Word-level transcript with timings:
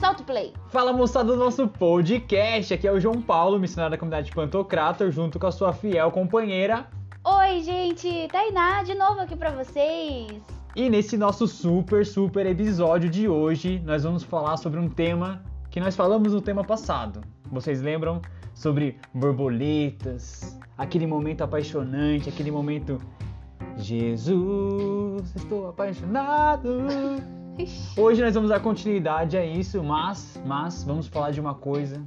Solta 0.00 0.22
o 0.22 0.24
play. 0.24 0.54
Fala 0.70 0.94
moçada 0.94 1.30
do 1.30 1.36
nosso 1.36 1.68
podcast, 1.68 2.72
aqui 2.72 2.88
é 2.88 2.92
o 2.92 2.98
João 2.98 3.20
Paulo, 3.20 3.58
missionário 3.58 3.90
da 3.90 3.98
comunidade 3.98 4.32
Pantocrator, 4.32 5.10
junto 5.10 5.38
com 5.38 5.46
a 5.46 5.52
sua 5.52 5.74
fiel 5.74 6.10
companheira. 6.10 6.86
Oi, 7.22 7.60
gente, 7.60 8.26
Tainá 8.32 8.82
de 8.82 8.94
novo 8.94 9.20
aqui 9.20 9.36
pra 9.36 9.50
vocês. 9.50 10.40
E 10.74 10.88
nesse 10.88 11.18
nosso 11.18 11.46
super, 11.46 12.06
super 12.06 12.46
episódio 12.46 13.10
de 13.10 13.28
hoje, 13.28 13.78
nós 13.84 14.02
vamos 14.02 14.22
falar 14.22 14.56
sobre 14.56 14.80
um 14.80 14.88
tema 14.88 15.42
que 15.68 15.78
nós 15.78 15.94
falamos 15.94 16.32
no 16.32 16.40
tema 16.40 16.64
passado. 16.64 17.20
Vocês 17.52 17.82
lembram? 17.82 18.22
Sobre 18.54 18.98
borboletas, 19.12 20.58
aquele 20.78 21.06
momento 21.06 21.42
apaixonante, 21.42 22.26
aquele 22.30 22.50
momento. 22.50 22.98
Jesus, 23.76 25.36
estou 25.36 25.68
apaixonado. 25.68 26.88
Hoje 27.96 28.22
nós 28.22 28.34
vamos 28.34 28.50
dar 28.50 28.60
continuidade 28.60 29.36
a 29.36 29.44
isso, 29.44 29.82
mas, 29.82 30.40
mas 30.44 30.84
vamos 30.84 31.06
falar 31.06 31.30
de 31.30 31.40
uma 31.40 31.54
coisa 31.54 32.02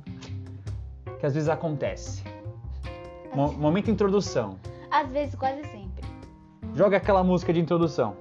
que 1.19 1.25
às 1.25 1.33
vezes 1.33 1.49
acontece. 1.49 2.23
Mo- 3.33 3.53
momento 3.53 3.89
introdução. 3.89 4.57
Às 4.91 5.11
vezes, 5.11 5.35
quase 5.35 5.63
sempre. 5.63 6.03
Joga 6.75 6.97
aquela 6.97 7.23
música 7.23 7.51
de 7.53 7.59
introdução. 7.59 8.15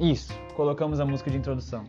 Isso, 0.00 0.32
colocamos 0.56 0.98
a 1.00 1.04
música 1.04 1.30
de 1.30 1.36
introdução. 1.36 1.84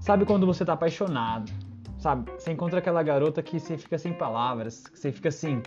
Sabe 0.00 0.24
quando 0.24 0.46
você 0.46 0.64
tá 0.64 0.72
apaixonado? 0.74 1.50
Sabe? 1.98 2.30
Você 2.32 2.52
encontra 2.52 2.78
aquela 2.80 3.02
garota 3.02 3.42
que 3.42 3.58
você 3.60 3.76
fica 3.78 3.96
sem 3.98 4.12
palavras, 4.12 4.86
que 4.86 4.98
você 4.98 5.12
fica 5.12 5.28
assim. 5.28 5.62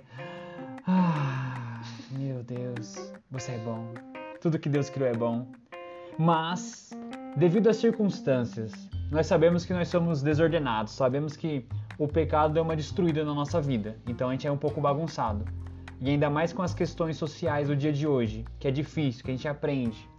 Ah, 0.88 1.82
meu 2.12 2.44
Deus, 2.44 3.14
você 3.32 3.54
é 3.54 3.58
bom. 3.60 3.94
Tudo 4.42 4.60
que 4.60 4.70
Deus 4.70 4.90
criou 4.90 5.10
é 5.10 5.14
bom. 5.14 5.48
Mas, 6.18 6.92
devido 7.36 7.68
às 7.70 7.78
circunstâncias, 7.78 8.72
nós 9.12 9.28
sabemos 9.28 9.66
que 9.66 9.74
nós 9.74 9.88
somos 9.88 10.22
desordenados, 10.22 10.94
sabemos 10.94 11.36
que 11.36 11.68
o 11.98 12.08
pecado 12.08 12.54
deu 12.54 12.64
uma 12.64 12.76
destruída 12.76 13.24
na 13.24 13.34
nossa 13.34 13.62
vida, 13.62 13.98
então 14.08 14.30
a 14.30 14.32
gente 14.32 14.48
é 14.48 14.52
um 14.52 14.58
pouco 14.58 14.80
bagunçado. 14.80 15.46
E 16.02 16.10
ainda 16.10 16.30
mais 16.30 16.52
com 16.52 16.62
as 16.62 16.74
questões 16.74 17.18
sociais 17.18 17.68
do 17.68 17.76
dia 17.76 17.92
de 17.92 18.08
hoje, 18.08 18.46
que 18.60 18.68
é 18.68 18.72
difícil, 18.72 19.24
que 19.24 19.32
a 19.32 19.34
gente 19.34 19.48
aprende. 19.48 20.10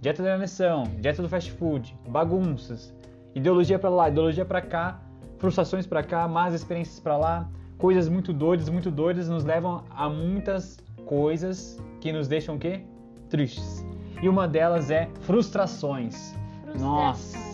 Dieta 0.00 0.22
da 0.22 0.36
nação, 0.36 0.84
dieta 1.00 1.22
do 1.22 1.28
fast 1.28 1.50
food, 1.52 1.96
bagunças, 2.08 2.94
ideologia 3.34 3.78
pra 3.78 3.88
lá, 3.88 4.08
ideologia 4.08 4.44
pra 4.44 4.60
cá, 4.60 5.00
frustrações 5.38 5.86
pra 5.86 6.02
cá, 6.02 6.28
más 6.28 6.54
experiências 6.54 7.00
pra 7.00 7.16
lá, 7.16 7.48
coisas 7.78 8.08
muito 8.08 8.32
doidas, 8.32 8.68
muito 8.68 8.90
doidas 8.90 9.28
nos 9.28 9.44
levam 9.44 9.84
a 9.90 10.08
muitas 10.08 10.78
coisas 11.06 11.78
que 12.00 12.12
nos 12.12 12.28
deixam 12.28 12.56
o 12.56 12.58
quê? 12.58 12.82
Tristes. 13.28 13.84
E 14.22 14.28
uma 14.28 14.46
delas 14.46 14.90
é 14.90 15.08
frustrações. 15.20 16.34
Nossa. 16.78 17.46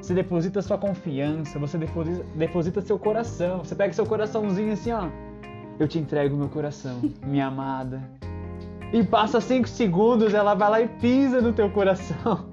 Você 0.00 0.14
deposita 0.14 0.60
sua 0.62 0.78
confiança, 0.78 1.58
você 1.58 1.78
deposita, 1.78 2.24
deposita 2.34 2.80
seu 2.80 2.98
coração. 2.98 3.58
Você 3.58 3.74
pega 3.74 3.92
seu 3.92 4.06
coraçãozinho 4.06 4.72
assim, 4.72 4.92
ó. 4.92 5.08
Eu 5.78 5.86
te 5.86 5.98
entrego 5.98 6.36
meu 6.36 6.48
coração, 6.48 7.00
minha 7.22 7.46
amada. 7.46 8.02
E 8.92 9.04
passa 9.04 9.40
5 9.40 9.68
segundos, 9.68 10.34
ela 10.34 10.54
vai 10.54 10.70
lá 10.70 10.80
e 10.80 10.88
pisa 10.88 11.40
no 11.40 11.52
teu 11.52 11.70
coração. 11.70 12.46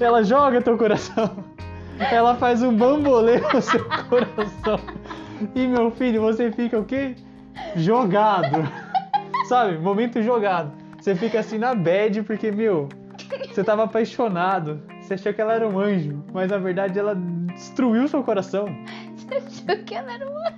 Ela 0.00 0.22
joga 0.24 0.62
teu 0.62 0.78
coração. 0.78 1.30
Ela 1.98 2.34
faz 2.34 2.62
um 2.62 2.74
bambolê 2.74 3.38
no 3.38 3.60
seu 3.60 3.84
coração. 4.08 4.80
E 5.54 5.66
meu 5.66 5.90
filho, 5.90 6.22
você 6.22 6.50
fica 6.50 6.78
o 6.78 6.84
quê? 6.84 7.14
Jogado. 7.76 8.66
Sabe? 9.48 9.78
Momento 9.78 10.22
jogado. 10.22 10.72
Você 10.98 11.14
fica 11.14 11.40
assim 11.40 11.58
na 11.58 11.74
bad 11.74 12.22
porque, 12.22 12.50
meu, 12.50 12.88
você 13.48 13.62
tava 13.62 13.84
apaixonado. 13.84 14.80
Você 15.12 15.28
achou 15.28 15.34
que 15.34 15.42
ela 15.42 15.52
era 15.52 15.68
um 15.68 15.78
anjo, 15.78 16.24
mas 16.32 16.50
na 16.50 16.56
verdade 16.56 16.98
ela 16.98 17.14
destruiu 17.14 18.08
seu 18.08 18.24
coração. 18.24 18.64
Você 19.14 19.34
achou 19.34 19.84
que 19.84 19.94
ela 19.94 20.10
era 20.10 20.26
uma... 20.26 20.56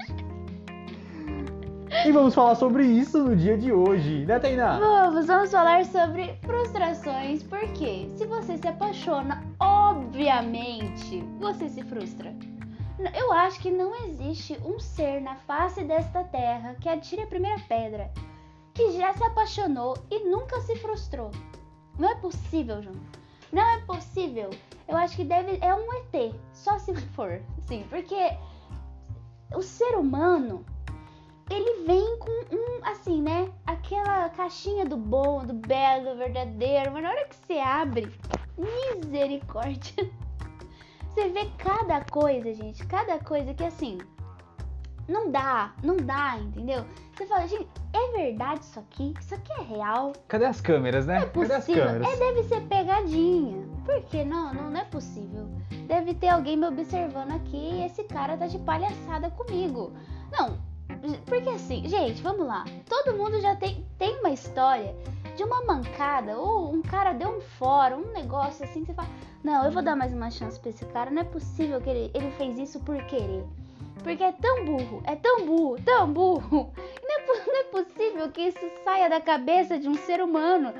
E 2.07 2.13
vamos 2.13 2.37
falar 2.37 2.55
sobre 2.55 2.85
isso 2.85 3.19
no 3.19 3.35
dia 3.35 3.59
de 3.59 3.73
hoje, 3.73 4.25
né, 4.25 4.39
Tainá? 4.39 4.79
Vamos, 4.79 5.27
vamos 5.27 5.51
falar 5.51 5.85
sobre 5.85 6.39
frustrações, 6.43 7.43
porque 7.43 8.09
se 8.17 8.27
você 8.27 8.57
se 8.57 8.69
apaixona, 8.69 9.43
obviamente, 9.59 11.25
você 11.41 11.69
se 11.69 11.83
frustra. 11.83 12.33
Eu 13.13 13.33
acho 13.33 13.59
que 13.61 13.73
não 13.73 13.93
existe 14.07 14.57
um 14.65 14.79
ser 14.79 15.21
na 15.21 15.35
face 15.35 15.83
desta 15.83 16.23
terra 16.23 16.77
que 16.81 16.89
atire 16.89 17.23
a 17.23 17.27
primeira 17.27 17.61
pedra, 17.69 18.09
que 18.73 18.93
já 18.93 19.13
se 19.15 19.25
apaixonou 19.25 19.97
e 20.13 20.29
nunca 20.29 20.61
se 20.61 20.77
frustrou. 20.77 21.33
Não 21.99 22.09
é 22.09 22.15
possível, 22.15 22.81
João. 22.81 23.24
Não 23.55 23.63
é 23.63 23.81
possível. 23.83 24.51
Eu 24.89 24.97
acho 24.97 25.15
que 25.15 25.23
deve 25.23 25.59
é 25.63 25.73
um 25.73 25.93
ET, 25.95 26.35
só 26.53 26.77
se 26.77 26.93
for, 27.15 27.41
sim, 27.69 27.87
porque 27.89 28.37
o 29.55 29.63
ser 29.63 29.97
humano 29.97 30.67
ele 31.49 31.85
vem 31.87 32.19
com 32.19 32.31
um, 32.53 32.85
assim, 32.85 33.23
né? 33.23 33.53
Aquela 33.65 34.29
caixinha 34.31 34.85
do 34.85 34.97
bom, 34.97 35.45
do 35.47 35.53
belo, 35.55 36.11
do 36.11 36.17
verdadeiro, 36.17 36.91
mas 36.91 37.03
na 37.05 37.11
hora 37.11 37.29
que 37.29 37.37
você 37.37 37.59
abre, 37.61 38.13
misericórdia. 38.59 40.11
Você 41.15 41.29
vê 41.29 41.49
cada 41.59 42.05
coisa, 42.07 42.53
gente, 42.53 42.85
cada 42.89 43.21
coisa 43.21 43.55
que 43.55 43.63
assim, 43.63 43.99
não 45.07 45.31
dá, 45.31 45.73
não 45.81 45.97
dá, 45.97 46.39
entendeu? 46.39 46.85
Você 47.17 47.27
fala, 47.27 47.47
gente, 47.47 47.69
é 47.93 48.13
verdade 48.17 48.65
isso 48.65 48.79
aqui? 48.79 49.15
Isso 49.21 49.35
aqui 49.35 49.53
é 49.53 49.63
real? 49.63 50.13
Cadê 50.27 50.47
as 50.47 50.61
câmeras, 50.61 51.07
né? 51.07 51.15
Não 51.15 51.23
é 51.23 51.27
Cadê 51.27 51.53
as 51.55 51.65
possível. 51.65 51.85
câmeras? 51.85 52.09
É, 52.09 52.17
deve 52.17 52.43
ser 52.45 52.61
pegadinha. 52.63 53.69
Por 53.85 54.03
que 54.03 54.25
não? 54.25 54.53
Não, 54.53 54.71
não 54.71 54.81
é 54.81 54.85
possível. 54.85 55.49
Deve 55.87 56.15
ter 56.15 56.29
alguém 56.29 56.57
me 56.57 56.67
observando 56.67 57.33
aqui 57.33 57.57
e 57.57 57.85
esse 57.85 58.03
cara 58.05 58.37
tá 58.37 58.47
de 58.47 58.59
palhaçada 58.59 59.31
comigo. 59.31 59.93
Não, 60.33 60.59
porque 61.27 61.51
assim, 61.51 61.87
gente, 61.89 62.21
vamos 62.23 62.47
lá. 62.47 62.65
Todo 62.89 63.17
mundo 63.17 63.41
já 63.41 63.55
tem, 63.55 63.87
tem 63.99 64.19
uma 64.19 64.31
história 64.31 64.95
de 65.37 65.43
uma 65.45 65.65
mancada, 65.65 66.37
ou 66.39 66.73
um 66.73 66.83
cara 66.83 67.13
deu 67.13 67.29
um 67.29 67.41
fora, 67.41 67.97
um 67.97 68.13
negócio 68.13 68.65
assim, 68.65 68.85
você 68.85 68.95
fala, 68.95 69.09
não, 69.43 69.65
eu 69.65 69.73
vou 69.73 69.83
dar 69.83 69.97
mais 69.97 70.13
uma 70.13 70.31
chance 70.31 70.59
pra 70.59 70.71
esse 70.71 70.85
cara, 70.87 71.11
não 71.11 71.23
é 71.23 71.25
possível 71.25 71.81
que 71.81 71.91
ele, 71.91 72.11
ele 72.15 72.31
fez 72.33 72.59
isso 72.59 72.81
por 72.81 72.97
querer. 73.05 73.45
Porque 74.03 74.23
é 74.23 74.33
tão 74.33 74.65
burro, 74.65 75.03
é 75.05 75.17
tão 75.17 75.47
burro, 75.47 75.77
tão 75.83 76.13
burro. 76.13 76.73
Possível 78.25 78.31
que 78.31 78.41
isso 78.43 78.71
saia 78.83 79.09
da 79.09 79.21
cabeça 79.21 79.79
de 79.79 79.89
um 79.89 79.95
ser 79.95 80.23
humano. 80.23 80.73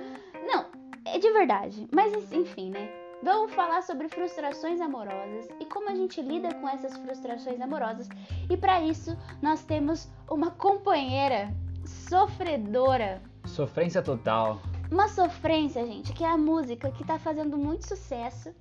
Não, 0.47 0.67
é 1.05 1.19
de 1.19 1.31
verdade. 1.33 1.87
Mas 1.93 2.13
enfim, 2.33 2.71
né? 2.71 2.91
Vamos 3.23 3.55
falar 3.55 3.83
sobre 3.83 4.09
frustrações 4.09 4.81
amorosas 4.81 5.49
e 5.59 5.65
como 5.65 5.89
a 5.89 5.95
gente 5.95 6.21
lida 6.21 6.55
com 6.55 6.69
essas 6.69 6.97
frustrações 6.99 7.61
amorosas. 7.61 8.09
E 8.51 8.57
para 8.57 8.83
isso, 8.83 9.17
nós 9.41 9.65
temos 9.65 10.09
uma 10.31 10.51
companheira 10.51 11.51
sofredora. 11.87 13.23
Sofrência 13.47 14.03
total. 14.03 14.61
Uma 14.91 15.09
sofrência, 15.09 15.87
gente, 15.87 16.13
que 16.13 16.23
é 16.23 16.29
a 16.29 16.37
música 16.37 16.91
que 16.91 17.05
tá 17.05 17.19
fazendo 17.19 17.57
muito 17.57 17.89
sucesso. 17.89 18.55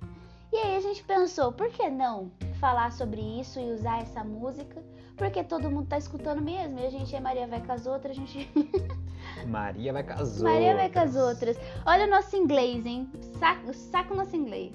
E 0.50 0.56
aí 0.56 0.76
a 0.76 0.80
gente 0.80 1.02
pensou, 1.04 1.52
por 1.52 1.68
que 1.68 1.90
não 1.90 2.30
falar 2.58 2.90
sobre 2.92 3.20
isso 3.20 3.60
e 3.60 3.72
usar 3.72 4.00
essa 4.00 4.24
música? 4.24 4.82
Porque 5.16 5.44
todo 5.44 5.70
mundo 5.70 5.86
tá 5.86 5.96
escutando 5.98 6.42
mesmo. 6.42 6.78
E 6.80 6.86
a 6.86 6.90
gente 6.90 7.14
é 7.14 7.20
Maria 7.20 7.46
vai 7.46 7.60
com 7.60 7.72
as 7.72 7.86
outras, 7.86 8.16
a 8.16 8.20
gente. 8.20 8.50
Maria 9.46 9.92
vai 9.92 10.02
com 10.02 10.12
as 10.12 10.42
Maria 10.42 10.74
vai 10.74 10.90
com 10.90 10.98
as 10.98 11.14
outras. 11.16 11.56
outras. 11.56 11.58
Olha 11.86 12.06
o 12.06 12.10
nosso 12.10 12.36
inglês, 12.36 12.84
hein? 12.84 13.08
Saca, 13.38 13.72
saca 13.72 14.12
o 14.12 14.16
nosso 14.16 14.34
inglês. 14.36 14.72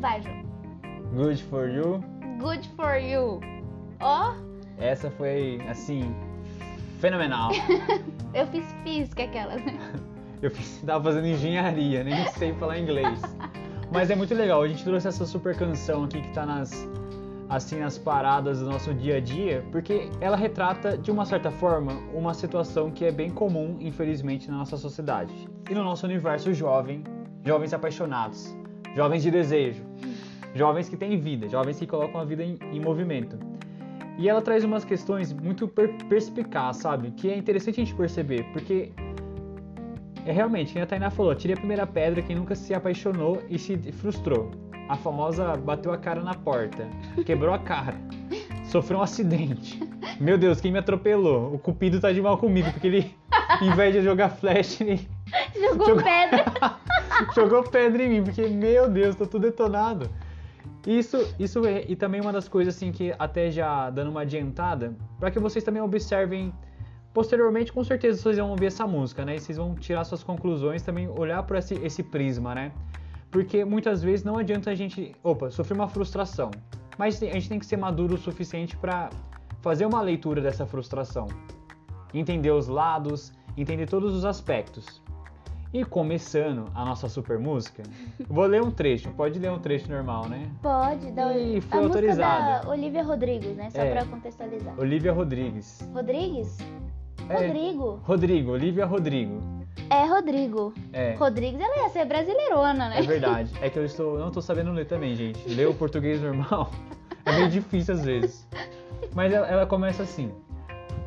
Vai, 0.00 0.22
João. 0.22 0.42
Good 1.14 1.42
for 1.44 1.68
you. 1.68 2.02
Good 2.38 2.68
for 2.76 2.94
you. 2.96 3.40
Ó, 4.00 4.34
Essa 4.78 5.10
foi, 5.10 5.58
assim, 5.68 6.14
fenomenal. 7.00 7.50
eu 8.34 8.46
fiz 8.48 8.64
física 8.84 9.24
aquelas, 9.24 9.64
né? 9.64 9.78
Eu 10.42 10.50
fiz- 10.50 10.82
tava 10.84 11.02
fazendo 11.04 11.26
engenharia, 11.28 12.04
nem 12.04 12.26
sei 12.32 12.52
falar 12.54 12.78
inglês. 12.78 13.20
Mas 13.90 14.10
é 14.10 14.14
muito 14.14 14.34
legal, 14.34 14.60
a 14.60 14.68
gente 14.68 14.84
trouxe 14.84 15.08
essa 15.08 15.24
super 15.24 15.56
canção 15.56 16.04
aqui 16.04 16.20
que 16.20 16.30
tá 16.34 16.44
nas 16.44 16.70
assim 17.48 17.78
nas 17.78 17.96
paradas 17.96 18.60
do 18.60 18.66
nosso 18.66 18.92
dia 18.92 19.16
a 19.16 19.20
dia, 19.20 19.64
porque 19.70 20.10
ela 20.20 20.36
retrata 20.36 20.98
de 20.98 21.10
uma 21.10 21.24
certa 21.24 21.50
forma 21.50 21.92
uma 22.12 22.34
situação 22.34 22.90
que 22.90 23.04
é 23.04 23.12
bem 23.12 23.30
comum, 23.30 23.76
infelizmente, 23.80 24.50
na 24.50 24.58
nossa 24.58 24.76
sociedade. 24.76 25.32
E 25.70 25.74
no 25.74 25.84
nosso 25.84 26.06
universo 26.06 26.52
jovem, 26.52 27.04
jovens 27.44 27.72
apaixonados, 27.72 28.56
jovens 28.94 29.22
de 29.22 29.30
desejo, 29.30 29.82
jovens 30.54 30.88
que 30.88 30.96
têm 30.96 31.18
vida, 31.18 31.48
jovens 31.48 31.78
que 31.78 31.86
colocam 31.86 32.20
a 32.20 32.24
vida 32.24 32.42
em, 32.42 32.58
em 32.72 32.80
movimento. 32.80 33.38
E 34.18 34.28
ela 34.28 34.40
traz 34.40 34.64
umas 34.64 34.84
questões 34.84 35.32
muito 35.32 35.68
per 35.68 35.92
perspicaz, 36.08 36.78
sabe? 36.78 37.10
Que 37.10 37.30
é 37.30 37.36
interessante 37.36 37.80
a 37.80 37.84
gente 37.84 37.94
perceber, 37.94 38.44
porque 38.52 38.90
é 40.24 40.32
realmente, 40.32 40.72
quem 40.72 40.82
a 40.82 40.86
Tainá 40.86 41.10
falou, 41.10 41.34
tire 41.34 41.52
a 41.52 41.56
primeira 41.56 41.86
pedra 41.86 42.20
quem 42.22 42.34
nunca 42.34 42.54
se 42.54 42.74
apaixonou 42.74 43.42
e 43.48 43.58
se 43.58 43.76
frustrou. 43.92 44.50
A 44.88 44.96
famosa 44.96 45.56
bateu 45.56 45.92
a 45.92 45.98
cara 45.98 46.22
na 46.22 46.34
porta, 46.34 46.86
quebrou 47.24 47.52
a 47.52 47.58
cara, 47.58 47.96
sofreu 48.64 48.98
um 49.00 49.02
acidente. 49.02 49.80
Meu 50.20 50.38
Deus, 50.38 50.60
quem 50.60 50.70
me 50.70 50.78
atropelou? 50.78 51.52
O 51.54 51.58
cupido 51.58 52.00
tá 52.00 52.12
de 52.12 52.22
mal 52.22 52.38
comigo, 52.38 52.70
porque 52.72 52.86
ele, 52.86 53.16
em 53.60 53.70
vez 53.74 53.92
de 53.94 54.02
jogar 54.02 54.28
flash, 54.28 54.80
ele 54.80 55.08
Jogou 55.60 55.88
Jogou- 55.88 56.04
pedra. 56.04 56.44
jogou 57.34 57.62
pedra 57.64 58.02
em 58.04 58.08
mim, 58.08 58.22
porque, 58.22 58.46
meu 58.46 58.88
Deus, 58.88 59.16
tô 59.16 59.26
tudo 59.26 59.42
detonado. 59.42 60.08
Isso, 60.86 61.34
isso 61.36 61.66
é, 61.66 61.84
e 61.88 61.96
também 61.96 62.20
uma 62.20 62.32
das 62.32 62.46
coisas 62.46 62.76
assim 62.76 62.92
que 62.92 63.12
até 63.18 63.50
já 63.50 63.90
dando 63.90 64.10
uma 64.12 64.20
adiantada, 64.20 64.94
para 65.18 65.32
que 65.32 65.38
vocês 65.40 65.64
também 65.64 65.82
observem 65.82 66.52
posteriormente, 67.12 67.72
com 67.72 67.82
certeza 67.82 68.22
vocês 68.22 68.36
vão 68.38 68.50
ouvir 68.50 68.66
essa 68.66 68.86
música, 68.86 69.24
né? 69.24 69.34
E 69.34 69.40
vocês 69.40 69.58
vão 69.58 69.74
tirar 69.74 70.04
suas 70.04 70.22
conclusões, 70.22 70.82
também 70.82 71.08
olhar 71.08 71.42
por 71.42 71.56
esse, 71.56 71.74
esse 71.82 72.04
prisma, 72.04 72.54
né? 72.54 72.70
Porque 73.36 73.66
muitas 73.66 74.02
vezes 74.02 74.24
não 74.24 74.38
adianta 74.38 74.70
a 74.70 74.74
gente, 74.74 75.14
opa, 75.22 75.50
sofrer 75.50 75.74
uma 75.74 75.86
frustração, 75.88 76.50
mas 76.96 77.22
a 77.22 77.26
gente 77.26 77.50
tem 77.50 77.58
que 77.58 77.66
ser 77.66 77.76
maduro 77.76 78.14
o 78.14 78.16
suficiente 78.16 78.74
para 78.78 79.10
fazer 79.60 79.84
uma 79.84 80.00
leitura 80.00 80.40
dessa 80.40 80.64
frustração, 80.64 81.26
entender 82.14 82.50
os 82.50 82.66
lados, 82.66 83.34
entender 83.54 83.84
todos 83.86 84.14
os 84.14 84.24
aspectos. 84.24 85.02
E 85.70 85.84
começando 85.84 86.64
a 86.74 86.82
nossa 86.82 87.10
super 87.10 87.38
música, 87.38 87.82
vou 88.26 88.46
ler 88.46 88.62
um 88.62 88.70
trecho. 88.70 89.10
Pode 89.10 89.38
ler 89.38 89.50
um 89.50 89.58
trecho 89.58 89.90
normal, 89.90 90.26
né? 90.30 90.48
Pode, 90.62 91.10
da 91.12 91.36
E 91.36 91.60
foi 91.60 91.78
a 91.78 91.82
autorizado. 91.82 92.42
música 92.42 92.64
da 92.64 92.70
Olivia 92.70 93.02
Rodrigues, 93.04 93.54
né? 93.54 93.68
Só 93.68 93.82
É. 93.82 93.90
pra 93.90 94.04
contextualizar. 94.06 94.80
Olivia 94.80 95.12
Rodrigues. 95.12 95.86
Rodrigues? 95.92 96.56
É, 97.28 97.34
Rodrigo. 97.34 98.00
Rodrigo, 98.02 98.50
Olivia 98.52 98.86
Rodrigo. 98.86 99.55
É 99.90 100.04
Rodrigo. 100.04 100.74
É. 100.92 101.14
Rodrigues, 101.14 101.60
ela 101.60 101.84
ia 101.84 101.88
ser 101.90 102.04
brasileirona, 102.04 102.88
né? 102.88 102.98
É 102.98 103.02
verdade. 103.02 103.52
É 103.60 103.70
que 103.70 103.78
eu 103.78 103.84
estou, 103.84 104.18
não 104.18 104.28
estou 104.28 104.42
sabendo 104.42 104.72
ler 104.72 104.86
também, 104.86 105.14
gente. 105.14 105.48
Ler 105.48 105.68
o 105.68 105.74
português 105.74 106.20
normal 106.20 106.70
é 107.24 107.32
meio 107.32 107.48
difícil 107.48 107.94
às 107.94 108.04
vezes. 108.04 108.48
Mas 109.14 109.32
ela, 109.32 109.46
ela 109.46 109.66
começa 109.66 110.02
assim. 110.02 110.32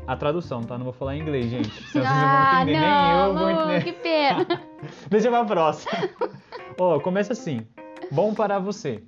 A 0.06 0.16
tradução, 0.16 0.64
tá? 0.64 0.76
Não 0.78 0.86
vou 0.86 0.94
falar 0.94 1.16
em 1.16 1.22
inglês, 1.22 1.50
gente. 1.50 1.70
Senão 1.70 2.04
vocês 2.04 2.04
não 2.04 2.14
vão 2.14 2.30
ah, 2.30 2.62
entender, 2.64 2.80
não, 2.80 3.14
nem 3.14 3.26
eu 3.26 3.34
vou 3.38 3.52
entender. 3.52 3.84
que 3.84 3.94
pena. 3.94 4.62
Deixa 5.08 5.30
pra 5.30 5.46
próxima. 5.46 6.10
Ó, 6.80 7.00
começa 7.00 7.34
assim. 7.34 7.68
Bom 8.12 8.34
para 8.34 8.58
você. 8.58 9.04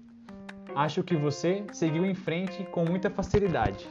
Acho 0.75 1.01
que 1.01 1.15
você 1.15 1.65
seguiu 1.71 2.05
em 2.05 2.13
frente 2.13 2.63
com 2.65 2.85
muita 2.85 3.09
facilidade. 3.09 3.87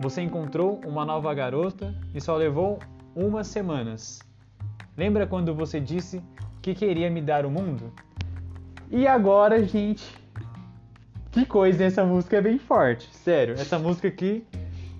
Você 0.00 0.20
encontrou 0.20 0.80
uma 0.84 1.04
nova 1.04 1.32
garota 1.32 1.94
e 2.14 2.20
só 2.20 2.36
levou 2.36 2.80
umas 3.14 3.46
semanas. 3.46 4.18
Lembra 4.98 5.28
quando 5.28 5.54
você 5.54 5.78
disse 5.78 6.20
que 6.60 6.74
queria 6.74 7.08
me 7.08 7.22
dar 7.22 7.46
o 7.46 7.50
mundo? 7.50 7.92
E 8.90 9.06
agora, 9.06 9.62
gente, 9.64 10.12
que 11.30 11.46
coisa, 11.46 11.84
essa 11.84 12.04
música 12.04 12.38
é 12.38 12.40
bem 12.40 12.58
forte. 12.58 13.08
Sério, 13.14 13.54
essa 13.54 13.78
música 13.78 14.08
aqui 14.08 14.44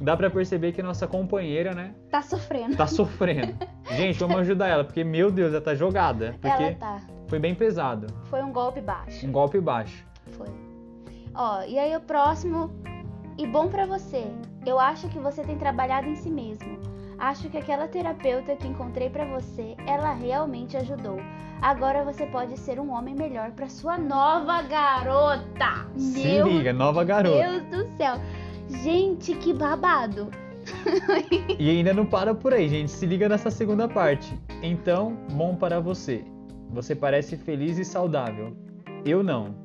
dá 0.00 0.16
pra 0.16 0.30
perceber 0.30 0.70
que 0.70 0.80
nossa 0.84 1.08
companheira, 1.08 1.74
né, 1.74 1.92
Tá 2.12 2.22
sofrendo. 2.22 2.76
tá 2.76 2.86
sofrendo. 2.86 3.56
Gente, 3.90 4.20
vamos 4.20 4.36
ajudar 4.38 4.68
ela, 4.68 4.84
porque 4.84 5.02
meu 5.02 5.32
Deus, 5.32 5.52
ela 5.52 5.60
tá 5.60 5.74
jogada. 5.74 6.36
Porque 6.40 6.62
Ela 6.62 6.74
tá. 6.76 7.00
foi 7.26 7.40
bem 7.40 7.56
pesado. 7.56 8.06
Foi 8.26 8.40
um 8.40 8.52
golpe 8.52 8.80
baixo. 8.80 9.26
Um 9.26 9.32
golpe 9.32 9.60
baixo. 9.60 10.06
Foi. 10.30 10.46
Ó, 11.34 11.64
e 11.64 11.76
aí 11.76 11.96
o 11.96 12.00
próximo. 12.00 12.70
E 13.36 13.46
bom 13.48 13.66
pra 13.68 13.84
você. 13.84 14.26
Eu 14.64 14.78
acho 14.78 15.08
que 15.08 15.18
você 15.18 15.42
tem 15.42 15.58
trabalhado 15.58 16.06
em 16.08 16.14
si 16.14 16.30
mesmo. 16.30 16.78
Acho 17.18 17.50
que 17.50 17.58
aquela 17.58 17.88
terapeuta 17.88 18.54
que 18.54 18.68
encontrei 18.68 19.10
pra 19.10 19.24
você, 19.24 19.76
ela 19.86 20.12
realmente 20.12 20.76
ajudou. 20.76 21.18
Agora 21.60 22.04
você 22.04 22.24
pode 22.26 22.56
ser 22.56 22.78
um 22.78 22.92
homem 22.92 23.14
melhor 23.14 23.50
pra 23.50 23.68
sua 23.68 23.98
nova 23.98 24.62
garota. 24.62 25.88
Se 25.96 26.22
Meu 26.22 26.46
liga, 26.46 26.72
nova 26.72 27.02
garota. 27.02 27.60
Deus 27.60 27.62
do 27.64 27.96
céu. 27.96 28.14
Gente, 28.68 29.34
que 29.34 29.52
babado. 29.52 30.30
E 31.58 31.68
ainda 31.70 31.92
não 31.92 32.06
para 32.06 32.34
por 32.34 32.54
aí, 32.54 32.68
gente. 32.68 32.92
Se 32.92 33.04
liga 33.04 33.28
nessa 33.28 33.50
segunda 33.50 33.88
parte. 33.88 34.38
Então, 34.62 35.16
bom 35.32 35.56
para 35.56 35.80
você. 35.80 36.24
Você 36.70 36.94
parece 36.94 37.36
feliz 37.36 37.78
e 37.78 37.84
saudável. 37.84 38.56
Eu 39.04 39.24
não. 39.24 39.56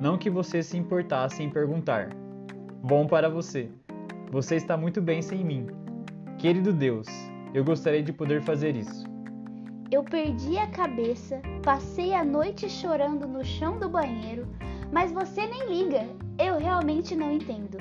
Não 0.00 0.16
que 0.16 0.30
você 0.30 0.62
se 0.62 0.78
importasse 0.78 1.42
em 1.42 1.50
perguntar. 1.50 2.08
Bom 2.82 3.06
para 3.06 3.28
você. 3.28 3.68
Você 4.30 4.56
está 4.56 4.76
muito 4.76 5.02
bem 5.02 5.20
sem 5.20 5.44
mim. 5.44 5.66
Querido 6.38 6.72
Deus, 6.72 7.06
eu 7.54 7.64
gostaria 7.64 8.02
de 8.02 8.12
poder 8.12 8.42
fazer 8.42 8.76
isso. 8.76 9.04
Eu 9.90 10.02
perdi 10.02 10.58
a 10.58 10.66
cabeça, 10.66 11.40
passei 11.62 12.12
a 12.12 12.24
noite 12.24 12.68
chorando 12.68 13.26
no 13.26 13.44
chão 13.44 13.78
do 13.78 13.88
banheiro, 13.88 14.46
mas 14.92 15.12
você 15.12 15.46
nem 15.46 15.68
liga. 15.68 16.06
Eu 16.38 16.58
realmente 16.58 17.14
não 17.14 17.32
entendo. 17.32 17.78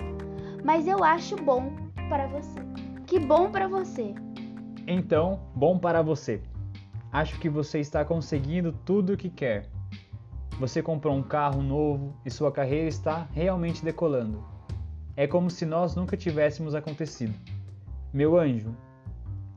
Mas 0.63 0.87
eu 0.87 1.03
acho 1.03 1.35
bom 1.35 1.73
para 2.07 2.27
você. 2.27 2.59
Que 3.05 3.19
bom 3.19 3.51
para 3.51 3.67
você. 3.67 4.13
Então, 4.87 5.41
bom 5.55 5.77
para 5.77 6.01
você. 6.01 6.41
Acho 7.11 7.39
que 7.39 7.49
você 7.49 7.79
está 7.79 8.05
conseguindo 8.05 8.71
tudo 8.71 9.13
o 9.13 9.17
que 9.17 9.29
quer. 9.29 9.69
Você 10.59 10.81
comprou 10.81 11.15
um 11.15 11.23
carro 11.23 11.61
novo 11.61 12.15
e 12.23 12.29
sua 12.29 12.51
carreira 12.51 12.87
está 12.87 13.27
realmente 13.31 13.83
decolando. 13.83 14.43
É 15.17 15.27
como 15.27 15.49
se 15.49 15.65
nós 15.65 15.95
nunca 15.95 16.15
tivéssemos 16.15 16.75
acontecido. 16.75 17.33
Meu 18.13 18.37
anjo. 18.37 18.75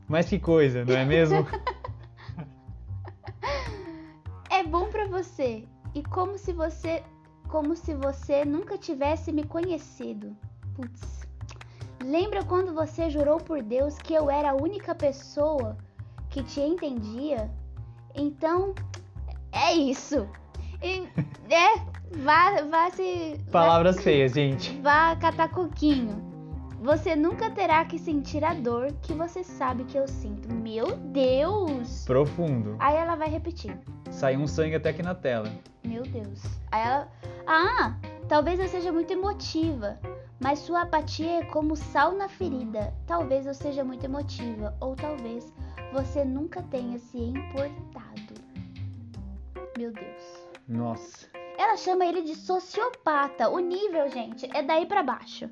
Mas 0.09 0.29
que 0.29 0.39
coisa, 0.39 0.85
não 0.85 0.95
é 0.97 1.05
mesmo? 1.05 1.47
É 4.51 4.63
bom 4.63 4.87
para 4.91 5.07
você. 5.07 5.65
E 5.95 6.03
como 6.03 6.39
se 6.39 6.53
você, 6.53 7.03
como 7.49 7.77
se 7.77 7.95
você 7.95 8.45
nunca 8.45 8.79
tivesse 8.79 9.33
me 9.33 9.45
conhecido. 9.45 10.37
Putz. 10.75 11.27
Lembra 12.03 12.45
quando 12.45 12.73
você 12.75 13.11
jurou 13.11 13.39
por 13.39 13.63
Deus 13.63 13.99
que 13.99 14.15
eu 14.15 14.31
era 14.31 14.51
a 14.51 14.55
única 14.55 14.95
pessoa 14.95 15.77
que 16.31 16.43
te 16.43 16.61
entendia? 16.61 17.51
Então, 18.15 18.75
é 19.53 19.73
isso. 19.75 20.27
E, 20.83 21.09
é, 21.53 21.79
vá, 22.23 22.63
vá 22.71 22.91
se. 22.91 23.37
vá- 23.47 23.51
Palavras 23.53 24.01
feias, 24.03 24.33
gente. 24.33 24.79
Vá 24.81 25.17
catar 25.17 25.49
coquinho. 25.51 26.36
Você 26.81 27.17
nunca 27.17 27.51
terá 27.51 27.85
que 27.85 27.99
sentir 27.99 28.45
a 28.45 28.53
dor 28.53 28.93
que 29.03 29.15
você 29.15 29.43
sabe 29.43 29.85
que 29.85 29.97
eu 29.97 30.07
sinto. 30.07 30.53
Meu 30.53 30.97
Deus! 30.97 32.05
Profundo. 32.05 32.77
Aí 32.79 32.95
ela 32.97 33.17
vai 33.17 33.29
repetir. 33.29 33.77
Saiu 34.11 34.41
um 34.41 34.47
sangue 34.47 34.77
até 34.77 34.91
aqui 34.91 35.03
na 35.03 35.15
tela. 35.15 35.51
Meu 35.85 36.03
Deus. 36.03 36.43
Aí 36.71 36.87
ela. 36.87 37.09
Ah! 37.47 37.97
Talvez 38.29 38.61
eu 38.61 38.69
seja 38.69 38.93
muito 38.93 39.13
emotiva. 39.13 39.99
Mas 40.39 40.59
sua 40.59 40.83
apatia 40.83 41.41
é 41.41 41.45
como 41.47 41.75
sal 41.75 42.13
na 42.13 42.29
ferida. 42.29 42.93
Talvez 43.07 43.47
eu 43.47 43.55
seja 43.55 43.83
muito 43.83 44.05
emotiva. 44.05 44.77
Ou 44.81 44.95
talvez 44.95 45.53
você 45.93 46.25
nunca 46.25 46.63
tenha 46.63 46.99
se 46.99 47.19
importado. 47.19 48.35
Meu 49.79 49.93
Deus. 49.93 50.23
Nossa. 50.69 51.27
Ela 51.59 51.77
chama 51.77 52.05
ele 52.05 52.21
de 52.21 52.35
sociopata. 52.35 53.49
O 53.49 53.59
nível, 53.59 54.11
gente, 54.11 54.47
é 54.55 54.63
daí 54.63 54.85
pra 54.85 55.03
baixo. 55.03 55.49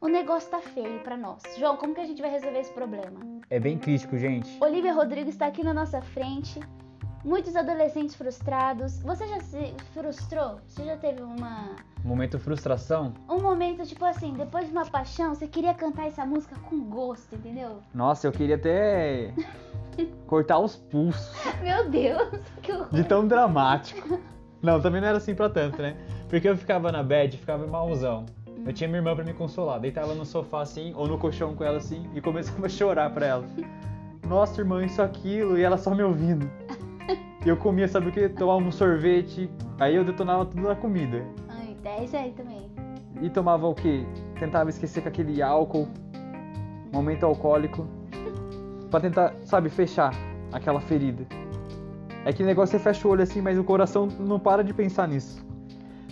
O 0.00 0.08
negócio 0.08 0.50
tá 0.50 0.60
feio 0.60 1.00
pra 1.00 1.16
nós. 1.16 1.42
João, 1.58 1.76
como 1.76 1.94
que 1.94 2.00
a 2.00 2.06
gente 2.06 2.22
vai 2.22 2.30
resolver 2.30 2.58
esse 2.60 2.72
problema? 2.72 3.20
É 3.50 3.60
bem 3.60 3.76
crítico, 3.76 4.16
gente. 4.16 4.56
Olivia 4.62 4.94
Rodrigo 4.94 5.28
está 5.28 5.46
aqui 5.46 5.62
na 5.62 5.74
nossa 5.74 6.00
frente. 6.00 6.58
Muitos 7.22 7.54
adolescentes 7.54 8.14
frustrados. 8.14 8.98
Você 9.02 9.26
já 9.28 9.40
se 9.40 9.74
frustrou? 9.92 10.58
Você 10.66 10.84
já 10.86 10.96
teve 10.96 11.20
uma 11.22 11.76
Momento 12.02 12.38
frustração. 12.38 13.12
um 13.28 13.40
momento 13.42 13.84
tipo 13.84 14.02
assim, 14.06 14.32
depois 14.32 14.64
de 14.64 14.72
uma 14.72 14.86
paixão, 14.86 15.34
você 15.34 15.46
queria 15.46 15.74
cantar 15.74 16.06
essa 16.06 16.24
música 16.24 16.56
com 16.70 16.80
gosto, 16.84 17.34
entendeu? 17.34 17.80
Nossa, 17.92 18.26
eu 18.26 18.32
queria 18.32 18.54
até 18.54 19.34
cortar 20.26 20.60
os 20.60 20.76
pulsos. 20.76 21.30
Meu 21.60 21.90
Deus, 21.90 22.40
que 22.62 22.72
horror. 22.72 22.88
De 22.90 23.04
tão 23.04 23.28
dramático. 23.28 24.18
Não, 24.62 24.80
também 24.80 25.02
não 25.02 25.08
era 25.08 25.18
assim 25.18 25.34
pra 25.34 25.50
tanto, 25.50 25.80
né? 25.82 25.94
Porque 26.30 26.48
eu 26.48 26.56
ficava 26.56 26.90
na 26.90 27.02
bed, 27.02 27.36
ficava 27.36 27.66
malzão. 27.66 28.24
Eu 28.64 28.72
tinha 28.72 28.88
minha 28.88 28.98
irmã 28.98 29.14
pra 29.14 29.24
me 29.24 29.32
consolar. 29.32 29.80
Deitava 29.80 30.14
no 30.14 30.24
sofá 30.24 30.62
assim, 30.62 30.92
ou 30.94 31.08
no 31.08 31.18
colchão 31.18 31.54
com 31.54 31.64
ela 31.64 31.78
assim, 31.78 32.06
e 32.14 32.20
começava 32.20 32.66
a 32.66 32.68
chorar 32.68 33.10
pra 33.10 33.26
ela. 33.26 33.44
Nossa, 34.28 34.60
irmã, 34.60 34.84
isso, 34.84 35.02
aquilo, 35.02 35.58
e 35.58 35.62
ela 35.62 35.76
só 35.76 35.94
me 35.94 36.02
ouvindo. 36.02 36.48
E 37.44 37.48
eu 37.48 37.56
comia, 37.56 37.88
sabe 37.88 38.10
o 38.10 38.12
que? 38.12 38.28
Tomava 38.28 38.60
um 38.62 38.70
sorvete, 38.70 39.50
aí 39.78 39.96
eu 39.96 40.04
detonava 40.04 40.44
tudo 40.44 40.62
na 40.62 40.76
comida. 40.76 41.24
Ai, 41.48 41.74
é 41.84 42.04
isso 42.04 42.16
aí 42.16 42.32
também. 42.32 42.70
E 43.22 43.30
tomava 43.30 43.66
o 43.66 43.74
quê? 43.74 44.04
Tentava 44.38 44.68
esquecer 44.68 45.02
com 45.02 45.08
aquele 45.08 45.40
álcool, 45.40 45.88
momento 46.92 47.24
alcoólico, 47.24 47.88
pra 48.90 49.00
tentar, 49.00 49.34
sabe, 49.44 49.70
fechar 49.70 50.12
aquela 50.52 50.80
ferida. 50.80 51.26
É 52.24 52.32
que 52.32 52.42
negócio 52.42 52.78
você 52.78 52.82
fecha 52.82 53.08
o 53.08 53.10
olho 53.10 53.22
assim, 53.22 53.40
mas 53.40 53.58
o 53.58 53.64
coração 53.64 54.06
não 54.18 54.38
para 54.38 54.62
de 54.62 54.74
pensar 54.74 55.08
nisso. 55.08 55.42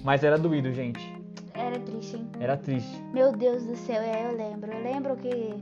Mas 0.03 0.25
era 0.25 0.39
doído, 0.39 0.73
gente. 0.73 1.18
Era 1.59 1.81
triste, 1.81 2.17
hein? 2.17 2.31
Era 2.39 2.57
triste. 2.57 3.03
Meu 3.13 3.33
Deus 3.33 3.65
do 3.67 3.75
céu, 3.75 4.01
é, 4.01 4.31
eu 4.31 4.37
lembro. 4.37 4.73
Eu 4.73 4.81
lembro 4.81 5.17
que 5.17 5.61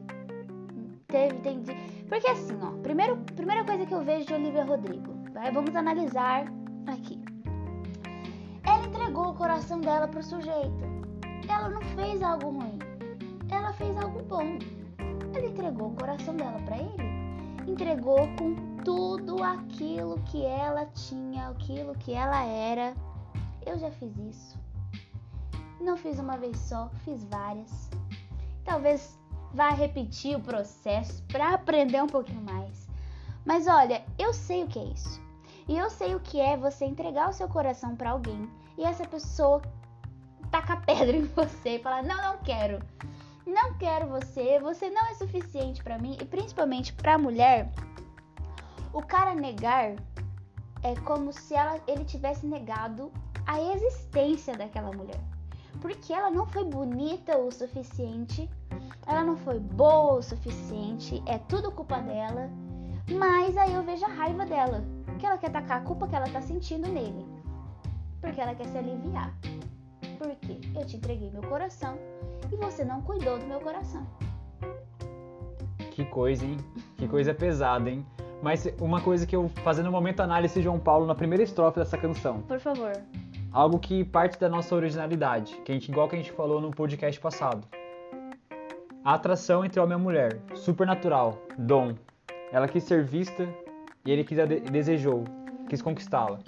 teve, 1.08 1.34
tem 1.40 1.62
Porque 2.06 2.28
assim, 2.28 2.54
ó, 2.62 2.70
primeiro, 2.82 3.16
primeira 3.34 3.64
coisa 3.64 3.86
que 3.86 3.94
eu 3.94 4.02
vejo 4.02 4.26
de 4.26 4.34
Olivia 4.34 4.64
Rodrigo, 4.64 5.14
vai, 5.32 5.50
vamos 5.50 5.74
analisar 5.74 6.44
aqui. 6.86 7.18
Ela 8.62 8.84
entregou 8.86 9.30
o 9.30 9.34
coração 9.34 9.80
dela 9.80 10.06
pro 10.06 10.22
sujeito. 10.22 10.84
Ela 11.48 11.70
não 11.70 11.80
fez 11.80 12.22
algo 12.22 12.50
ruim. 12.50 12.78
Ela 13.50 13.72
fez 13.72 13.96
algo 13.96 14.22
bom. 14.24 14.58
Ela 15.34 15.46
entregou 15.46 15.88
o 15.88 15.94
coração 15.94 16.36
dela 16.36 16.60
pra 16.66 16.76
ele. 16.76 17.70
Entregou 17.70 18.28
com 18.38 18.54
tudo 18.84 19.42
aquilo 19.42 20.20
que 20.26 20.44
ela 20.44 20.84
tinha, 20.86 21.48
aquilo 21.48 21.94
que 21.94 22.12
ela 22.12 22.44
era. 22.44 22.94
Eu 23.64 23.78
já 23.78 23.90
fiz 23.92 24.14
isso. 24.18 24.65
Não 25.80 25.96
fiz 25.96 26.18
uma 26.18 26.36
vez 26.36 26.58
só, 26.58 26.90
fiz 27.04 27.24
várias. 27.24 27.90
Talvez 28.64 29.18
vá 29.52 29.70
repetir 29.70 30.36
o 30.36 30.40
processo 30.40 31.22
para 31.24 31.54
aprender 31.54 32.02
um 32.02 32.06
pouquinho 32.06 32.42
mais. 32.42 32.88
Mas 33.44 33.66
olha, 33.66 34.04
eu 34.18 34.32
sei 34.32 34.64
o 34.64 34.66
que 34.66 34.78
é 34.78 34.84
isso. 34.84 35.20
E 35.68 35.76
eu 35.76 35.90
sei 35.90 36.14
o 36.14 36.20
que 36.20 36.40
é 36.40 36.56
você 36.56 36.84
entregar 36.84 37.28
o 37.28 37.32
seu 37.32 37.48
coração 37.48 37.96
para 37.96 38.10
alguém 38.10 38.48
e 38.78 38.84
essa 38.84 39.06
pessoa 39.06 39.62
tacar 40.50 40.84
pedra 40.84 41.14
em 41.16 41.24
você 41.24 41.76
e 41.76 41.82
falar: 41.82 42.02
"Não, 42.02 42.16
não 42.16 42.38
quero. 42.38 42.80
Não 43.46 43.74
quero 43.74 44.08
você, 44.08 44.58
você 44.58 44.90
não 44.90 45.06
é 45.06 45.14
suficiente 45.14 45.82
para 45.82 45.98
mim". 45.98 46.16
E 46.20 46.24
principalmente 46.24 46.92
para 46.92 47.18
mulher, 47.18 47.70
o 48.92 49.02
cara 49.02 49.34
negar 49.34 49.94
é 50.82 50.94
como 51.04 51.32
se 51.32 51.54
ela, 51.54 51.80
ele 51.86 52.04
tivesse 52.04 52.46
negado 52.46 53.12
a 53.46 53.60
existência 53.60 54.56
daquela 54.56 54.90
mulher. 54.90 55.35
Porque 55.80 56.12
ela 56.12 56.30
não 56.30 56.46
foi 56.46 56.64
bonita 56.64 57.36
o 57.38 57.50
suficiente, 57.50 58.48
ela 59.06 59.22
não 59.22 59.36
foi 59.36 59.58
boa 59.58 60.14
o 60.14 60.22
suficiente, 60.22 61.22
é 61.26 61.38
tudo 61.38 61.70
culpa 61.70 62.00
dela. 62.00 62.50
Mas 63.10 63.56
aí 63.56 63.72
eu 63.72 63.84
vejo 63.84 64.04
a 64.04 64.08
raiva 64.08 64.44
dela, 64.44 64.82
que 65.18 65.26
ela 65.26 65.38
quer 65.38 65.50
tacar 65.50 65.78
a 65.78 65.84
culpa 65.84 66.08
que 66.08 66.16
ela 66.16 66.28
tá 66.28 66.40
sentindo 66.40 66.88
nele. 66.88 67.24
Porque 68.20 68.40
ela 68.40 68.54
quer 68.54 68.66
se 68.66 68.76
aliviar. 68.76 69.32
Porque 70.18 70.60
eu 70.74 70.84
te 70.84 70.96
entreguei 70.96 71.30
meu 71.30 71.42
coração 71.42 71.96
e 72.50 72.56
você 72.56 72.84
não 72.84 73.02
cuidou 73.02 73.38
do 73.38 73.46
meu 73.46 73.60
coração. 73.60 74.06
Que 75.92 76.04
coisa, 76.04 76.44
hein? 76.44 76.56
Que 76.96 77.06
coisa 77.06 77.32
pesada, 77.32 77.88
hein? 77.88 78.04
Mas 78.42 78.66
uma 78.80 79.00
coisa 79.00 79.26
que 79.26 79.34
eu, 79.34 79.48
fazendo 79.62 79.88
um 79.88 79.92
momento 79.92 80.20
análise 80.20 80.60
João 80.60 80.78
Paulo 80.78 81.06
na 81.06 81.14
primeira 81.14 81.42
estrofe 81.42 81.78
dessa 81.78 81.96
canção. 81.96 82.42
Por 82.42 82.60
favor. 82.60 82.92
Algo 83.56 83.78
que 83.78 84.04
parte 84.04 84.38
da 84.38 84.50
nossa 84.50 84.74
originalidade, 84.74 85.56
que 85.64 85.72
a 85.72 85.74
gente, 85.74 85.90
igual 85.90 86.06
que 86.10 86.14
a 86.14 86.18
gente 86.18 86.30
falou 86.30 86.60
no 86.60 86.70
podcast 86.70 87.18
passado. 87.18 87.66
A 89.02 89.14
atração 89.14 89.64
entre 89.64 89.80
homem 89.80 89.96
e 89.96 90.00
mulher, 90.02 90.38
supernatural, 90.54 91.38
dom. 91.56 91.94
Ela 92.52 92.68
quis 92.68 92.84
ser 92.84 93.02
vista 93.02 93.48
e 94.04 94.10
ele 94.10 94.24
quis, 94.24 94.36
desejou, 94.70 95.24
quis 95.70 95.80
conquistá-la. 95.80 96.38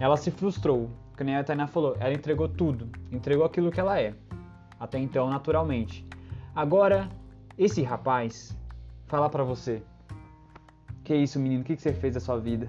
Ela 0.00 0.16
se 0.16 0.32
frustrou, 0.32 0.90
que 1.16 1.22
nem 1.22 1.36
a 1.36 1.44
Tainá 1.44 1.68
falou, 1.68 1.96
ela 2.00 2.12
entregou 2.12 2.48
tudo, 2.48 2.90
entregou 3.12 3.44
aquilo 3.44 3.70
que 3.70 3.78
ela 3.78 4.00
é, 4.00 4.12
até 4.80 4.98
então 4.98 5.30
naturalmente. 5.30 6.04
Agora, 6.56 7.08
esse 7.56 7.84
rapaz 7.84 8.58
fala 9.06 9.30
para 9.30 9.44
você, 9.44 9.80
que 11.04 11.14
isso, 11.14 11.38
menino? 11.38 11.60
O 11.60 11.64
que 11.64 11.76
você 11.76 11.92
fez 11.92 12.14
da 12.14 12.20
sua 12.20 12.40
vida? 12.40 12.68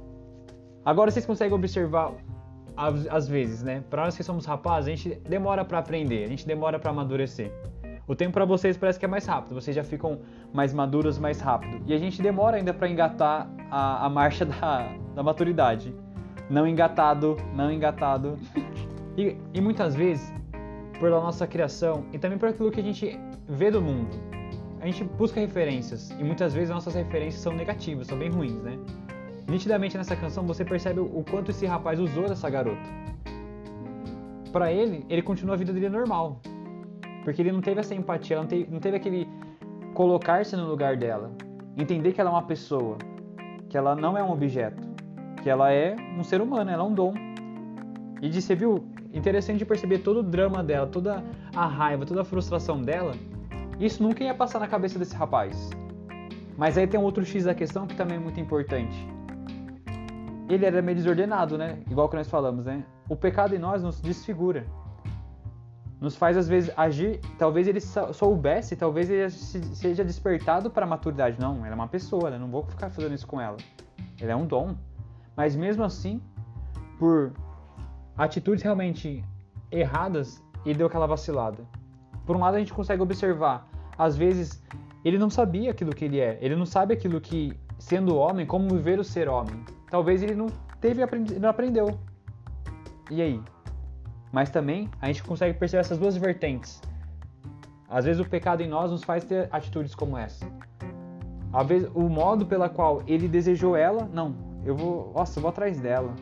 Agora 0.84 1.10
vocês 1.10 1.24
conseguem 1.24 1.54
observar, 1.54 2.12
às 3.10 3.28
vezes, 3.28 3.62
né? 3.62 3.82
Para 3.90 4.04
nós 4.04 4.16
que 4.16 4.22
somos 4.22 4.46
rapazes, 4.46 4.88
a 4.88 4.96
gente 4.96 5.20
demora 5.28 5.64
para 5.64 5.78
aprender, 5.78 6.24
a 6.24 6.28
gente 6.28 6.46
demora 6.46 6.78
para 6.78 6.90
amadurecer. 6.90 7.52
O 8.06 8.14
tempo 8.14 8.32
para 8.32 8.44
vocês 8.44 8.76
parece 8.76 8.98
que 8.98 9.04
é 9.04 9.08
mais 9.08 9.26
rápido, 9.26 9.54
vocês 9.54 9.74
já 9.76 9.84
ficam 9.84 10.20
mais 10.52 10.72
maduros 10.72 11.18
mais 11.18 11.40
rápido. 11.40 11.82
E 11.86 11.92
a 11.92 11.98
gente 11.98 12.22
demora 12.22 12.56
ainda 12.56 12.72
para 12.72 12.88
engatar 12.88 13.50
a, 13.70 14.06
a 14.06 14.08
marcha 14.08 14.46
da, 14.46 14.88
da, 15.14 15.22
maturidade. 15.22 15.94
Não 16.48 16.66
engatado, 16.66 17.36
não 17.54 17.70
engatado. 17.70 18.38
E, 19.16 19.36
e 19.52 19.60
muitas 19.60 19.94
vezes, 19.94 20.32
por 20.98 21.08
a 21.08 21.20
nossa 21.20 21.46
criação 21.46 22.06
e 22.12 22.18
também 22.18 22.38
por 22.38 22.48
aquilo 22.48 22.70
que 22.70 22.80
a 22.80 22.84
gente 22.84 23.18
vê 23.46 23.70
do 23.70 23.82
mundo 23.82 24.16
a 24.80 24.86
gente 24.86 25.04
busca 25.04 25.40
referências 25.40 26.10
e 26.10 26.24
muitas 26.24 26.54
vezes 26.54 26.70
nossas 26.70 26.94
referências 26.94 27.42
são 27.42 27.52
negativas, 27.52 28.06
são 28.06 28.18
bem 28.18 28.30
ruins, 28.30 28.62
né? 28.62 28.78
Nitidamente 29.48 29.96
nessa 29.96 30.14
canção 30.14 30.46
você 30.46 30.62
percebe 30.62 31.00
o 31.00 31.24
quanto 31.30 31.50
esse 31.50 31.64
rapaz 31.64 31.98
usou 31.98 32.28
dessa 32.28 32.50
garota. 32.50 32.82
Para 34.52 34.70
ele, 34.70 35.06
ele 35.08 35.22
continua 35.22 35.54
a 35.54 35.58
vida 35.58 35.72
dele 35.72 35.88
normal. 35.88 36.40
Porque 37.24 37.40
ele 37.40 37.50
não 37.50 37.62
teve 37.62 37.80
essa 37.80 37.94
empatia, 37.94 38.36
não 38.36 38.46
teve, 38.46 38.70
não 38.70 38.78
teve 38.78 38.96
aquele 38.98 39.26
colocar-se 39.94 40.54
no 40.54 40.66
lugar 40.66 40.96
dela. 40.96 41.32
Entender 41.78 42.12
que 42.12 42.20
ela 42.20 42.28
é 42.28 42.32
uma 42.32 42.42
pessoa, 42.42 42.98
que 43.70 43.76
ela 43.76 43.96
não 43.96 44.18
é 44.18 44.22
um 44.22 44.30
objeto, 44.30 44.86
que 45.42 45.48
ela 45.48 45.72
é 45.72 45.96
um 46.18 46.22
ser 46.22 46.42
humano, 46.42 46.70
ela 46.70 46.82
é 46.82 46.86
um 46.86 46.92
dom. 46.92 47.14
E 48.20 48.28
de, 48.28 48.42
você 48.42 48.54
viu, 48.54 48.84
interessante 49.14 49.58
de 49.58 49.64
perceber 49.64 49.98
todo 49.98 50.20
o 50.20 50.22
drama 50.22 50.62
dela, 50.62 50.86
toda 50.86 51.24
a 51.54 51.66
raiva, 51.66 52.04
toda 52.04 52.20
a 52.20 52.24
frustração 52.24 52.82
dela, 52.82 53.12
isso 53.80 54.02
nunca 54.02 54.22
ia 54.24 54.34
passar 54.34 54.58
na 54.58 54.68
cabeça 54.68 54.98
desse 54.98 55.14
rapaz. 55.14 55.70
Mas 56.56 56.76
aí 56.76 56.86
tem 56.86 57.00
um 57.00 57.04
outro 57.04 57.24
X 57.24 57.44
da 57.44 57.54
questão 57.54 57.86
que 57.86 57.94
também 57.94 58.16
é 58.16 58.20
muito 58.20 58.40
importante. 58.40 59.17
Ele 60.48 60.64
era 60.64 60.80
meio 60.80 60.96
desordenado, 60.96 61.58
né? 61.58 61.78
Igual 61.90 62.08
que 62.08 62.16
nós 62.16 62.28
falamos, 62.28 62.64
né? 62.64 62.84
O 63.08 63.14
pecado 63.14 63.54
em 63.54 63.58
nós 63.58 63.82
nos 63.82 64.00
desfigura. 64.00 64.66
Nos 66.00 66.16
faz 66.16 66.36
às 66.36 66.48
vezes 66.48 66.72
agir, 66.76 67.20
talvez 67.36 67.66
ele 67.66 67.80
soubesse, 67.80 68.76
talvez 68.76 69.10
ele 69.10 69.28
seja 69.30 70.04
despertado 70.04 70.70
para 70.70 70.86
a 70.86 70.88
maturidade. 70.88 71.38
Não, 71.40 71.66
ela 71.66 71.74
é 71.74 71.74
uma 71.74 71.88
pessoa, 71.88 72.30
né? 72.30 72.38
não 72.38 72.48
vou 72.48 72.62
ficar 72.62 72.88
fazendo 72.88 73.14
isso 73.14 73.26
com 73.26 73.40
ela. 73.40 73.56
Ele 74.20 74.30
é 74.30 74.36
um 74.36 74.46
dom. 74.46 74.76
Mas 75.36 75.56
mesmo 75.56 75.82
assim, 75.84 76.20
por 76.98 77.32
atitudes 78.16 78.62
realmente 78.62 79.24
erradas, 79.70 80.42
ele 80.64 80.78
deu 80.78 80.86
aquela 80.86 81.06
vacilada. 81.06 81.64
Por 82.24 82.36
um 82.36 82.40
lado, 82.40 82.56
a 82.56 82.58
gente 82.58 82.72
consegue 82.72 83.02
observar, 83.02 83.68
às 83.96 84.16
vezes, 84.16 84.62
ele 85.04 85.18
não 85.18 85.30
sabia 85.30 85.70
aquilo 85.70 85.94
que 85.94 86.04
ele 86.04 86.20
é, 86.20 86.38
ele 86.40 86.54
não 86.54 86.66
sabe 86.66 86.94
aquilo 86.94 87.20
que, 87.20 87.58
sendo 87.78 88.16
homem, 88.16 88.46
como 88.46 88.68
viver 88.68 88.98
o 88.98 89.04
ser 89.04 89.28
homem. 89.28 89.64
Talvez 89.90 90.22
ele 90.22 90.34
não 90.34 90.46
teve 90.80 91.02
ele 91.02 91.38
não 91.38 91.48
aprendeu. 91.48 91.98
E 93.10 93.22
aí? 93.22 93.40
Mas 94.32 94.50
também 94.50 94.90
a 95.00 95.06
gente 95.06 95.22
consegue 95.22 95.58
perceber 95.58 95.80
essas 95.80 95.98
duas 95.98 96.16
vertentes. 96.16 96.80
Às 97.88 98.04
vezes 98.04 98.20
o 98.20 98.28
pecado 98.28 98.62
em 98.62 98.68
nós 98.68 98.90
nos 98.90 99.02
faz 99.02 99.24
ter 99.24 99.48
atitudes 99.50 99.94
como 99.94 100.16
essa. 100.16 100.46
Às 101.52 101.66
vezes 101.66 101.90
o 101.94 102.02
modo 102.08 102.44
pela 102.44 102.68
qual 102.68 103.02
ele 103.06 103.26
desejou 103.26 103.74
ela, 103.74 104.08
não, 104.12 104.36
eu 104.64 104.76
vou, 104.76 105.12
nossa, 105.14 105.38
eu 105.38 105.42
vou 105.42 105.48
atrás 105.48 105.80
dela 105.80 106.14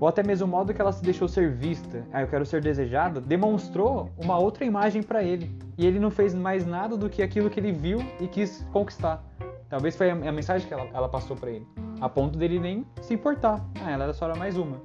ou 0.00 0.08
até 0.08 0.22
mesmo 0.22 0.46
o 0.46 0.50
modo 0.50 0.74
que 0.74 0.80
ela 0.80 0.92
se 0.92 1.02
deixou 1.02 1.28
ser 1.28 1.50
vista, 1.50 2.04
ah, 2.12 2.22
eu 2.22 2.28
quero 2.28 2.44
ser 2.44 2.60
desejada, 2.60 3.20
demonstrou 3.20 4.10
uma 4.18 4.38
outra 4.38 4.64
imagem 4.64 5.02
para 5.02 5.22
ele. 5.22 5.50
E 5.78 5.86
ele 5.86 5.98
não 5.98 6.10
fez 6.10 6.34
mais 6.34 6.66
nada 6.66 6.96
do 6.96 7.08
que 7.08 7.22
aquilo 7.22 7.48
que 7.48 7.58
ele 7.58 7.72
viu 7.72 7.98
e 8.20 8.26
quis 8.26 8.66
conquistar. 8.72 9.24
Talvez 9.68 9.96
foi 9.96 10.10
a 10.10 10.32
mensagem 10.32 10.66
que 10.66 10.72
ela, 10.72 10.86
ela 10.92 11.08
passou 11.08 11.36
para 11.36 11.50
ele, 11.50 11.66
a 12.00 12.08
ponto 12.08 12.38
dele 12.38 12.58
nem 12.58 12.86
se 13.00 13.14
importar. 13.14 13.64
Ah, 13.82 13.90
ela 13.90 14.04
era 14.04 14.12
só 14.12 14.34
mais 14.36 14.56
uma. 14.56 14.80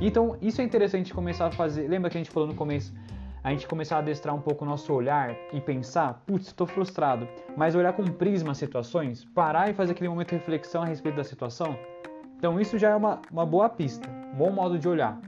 Então, 0.00 0.36
isso 0.40 0.60
é 0.60 0.64
interessante 0.64 1.14
começar 1.14 1.46
a 1.46 1.50
fazer. 1.50 1.88
Lembra 1.88 2.10
que 2.10 2.16
a 2.16 2.20
gente 2.20 2.30
falou 2.30 2.48
no 2.48 2.54
começo? 2.54 2.94
A 3.42 3.50
gente 3.50 3.66
começar 3.68 3.96
a 3.96 3.98
adestrar 3.98 4.34
um 4.34 4.40
pouco 4.40 4.64
o 4.64 4.68
nosso 4.68 4.92
olhar 4.92 5.36
e 5.52 5.60
pensar, 5.60 6.22
putz, 6.26 6.46
estou 6.46 6.66
frustrado. 6.66 7.28
Mas 7.56 7.74
olhar 7.74 7.92
com 7.92 8.04
prisma 8.04 8.52
as 8.52 8.58
situações, 8.58 9.24
parar 9.24 9.70
e 9.70 9.74
fazer 9.74 9.92
aquele 9.92 10.08
momento 10.08 10.30
de 10.30 10.36
reflexão 10.36 10.82
a 10.82 10.86
respeito 10.86 11.16
da 11.16 11.24
situação. 11.24 11.76
Então, 12.36 12.58
isso 12.58 12.78
já 12.78 12.90
é 12.90 12.96
uma, 12.96 13.20
uma 13.30 13.44
boa 13.44 13.68
pista 13.68 14.08
bom 14.34 14.50
modo 14.50 14.78
de 14.78 14.88
olhar. 14.88 15.18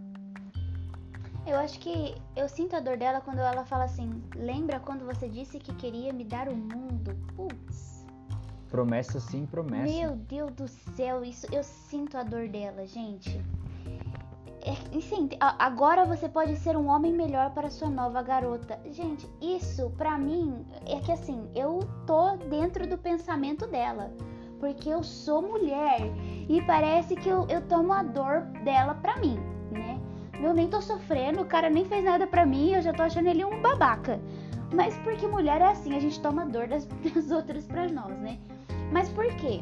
Eu 1.46 1.56
acho 1.58 1.78
que 1.78 2.14
eu 2.34 2.48
sinto 2.48 2.74
a 2.74 2.80
dor 2.80 2.96
dela 2.96 3.20
quando 3.20 3.38
ela 3.38 3.64
fala 3.64 3.84
assim: 3.84 4.22
Lembra 4.34 4.80
quando 4.80 5.04
você 5.04 5.28
disse 5.28 5.58
que 5.58 5.72
queria 5.74 6.12
me 6.12 6.24
dar 6.24 6.48
o 6.48 6.56
mundo? 6.56 7.16
Putz. 7.36 7.95
Promessa 8.76 9.18
sim, 9.18 9.46
promessa. 9.46 9.90
Meu 9.90 10.16
Deus 10.16 10.52
do 10.52 10.68
céu, 10.68 11.24
isso 11.24 11.46
eu 11.50 11.62
sinto 11.62 12.18
a 12.18 12.22
dor 12.22 12.46
dela, 12.46 12.84
gente. 12.86 13.40
É, 14.60 15.00
sim, 15.00 15.30
agora 15.40 16.04
você 16.04 16.28
pode 16.28 16.54
ser 16.56 16.76
um 16.76 16.88
homem 16.88 17.10
melhor 17.10 17.52
para 17.54 17.70
sua 17.70 17.88
nova 17.88 18.20
garota. 18.20 18.78
Gente, 18.90 19.26
isso 19.40 19.88
pra 19.96 20.18
mim 20.18 20.66
é 20.84 21.00
que 21.00 21.10
assim, 21.10 21.48
eu 21.54 21.80
tô 22.06 22.36
dentro 22.50 22.86
do 22.86 22.98
pensamento 22.98 23.66
dela 23.66 24.12
porque 24.60 24.90
eu 24.90 25.02
sou 25.02 25.40
mulher 25.40 26.00
e 26.46 26.60
parece 26.60 27.16
que 27.16 27.30
eu, 27.30 27.46
eu 27.48 27.62
tomo 27.62 27.94
a 27.94 28.02
dor 28.02 28.42
dela 28.62 28.94
pra 28.96 29.16
mim, 29.16 29.38
né? 29.70 29.98
Eu 30.38 30.52
nem 30.52 30.68
tô 30.68 30.82
sofrendo, 30.82 31.40
o 31.40 31.46
cara 31.46 31.70
nem 31.70 31.86
fez 31.86 32.04
nada 32.04 32.26
pra 32.26 32.44
mim, 32.44 32.72
eu 32.72 32.82
já 32.82 32.92
tô 32.92 33.02
achando 33.02 33.26
ele 33.26 33.42
um 33.42 33.62
babaca. 33.62 34.20
Mas 34.74 34.96
porque 34.98 35.26
mulher 35.26 35.60
é 35.60 35.66
assim, 35.66 35.94
a 35.96 36.00
gente 36.00 36.20
toma 36.20 36.44
dor 36.46 36.66
das, 36.66 36.86
das 37.14 37.30
outras 37.30 37.66
pra 37.66 37.88
nós, 37.88 38.16
né? 38.18 38.38
Mas 38.92 39.08
por 39.08 39.26
quê? 39.36 39.60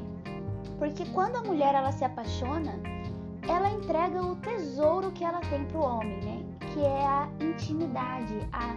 Porque 0.78 1.04
quando 1.06 1.36
a 1.36 1.42
mulher 1.42 1.74
ela 1.74 1.92
se 1.92 2.04
apaixona, 2.04 2.72
ela 3.48 3.70
entrega 3.70 4.22
o 4.22 4.36
tesouro 4.36 5.10
que 5.12 5.24
ela 5.24 5.40
tem 5.40 5.64
pro 5.66 5.80
homem, 5.80 6.20
né? 6.22 6.42
Que 6.72 6.80
é 6.80 7.06
a 7.06 7.28
intimidade, 7.40 8.34
a, 8.52 8.74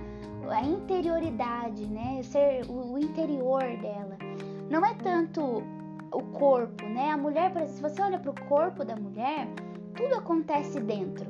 a 0.54 0.62
interioridade, 0.62 1.86
né? 1.88 2.22
Ser 2.24 2.66
o, 2.70 2.98
interior 2.98 3.64
dela. 3.78 4.18
Não 4.70 4.86
é 4.86 4.94
tanto 4.96 5.64
o 6.12 6.22
corpo, 6.34 6.86
né? 6.86 7.12
A 7.12 7.18
mulher, 7.18 7.52
se 7.68 7.82
você 7.82 8.02
olha 8.02 8.20
para 8.20 8.32
o 8.32 8.46
corpo 8.48 8.84
da 8.84 8.96
mulher, 8.96 9.48
tudo 9.96 10.16
acontece 10.16 10.80
dentro. 10.80 11.26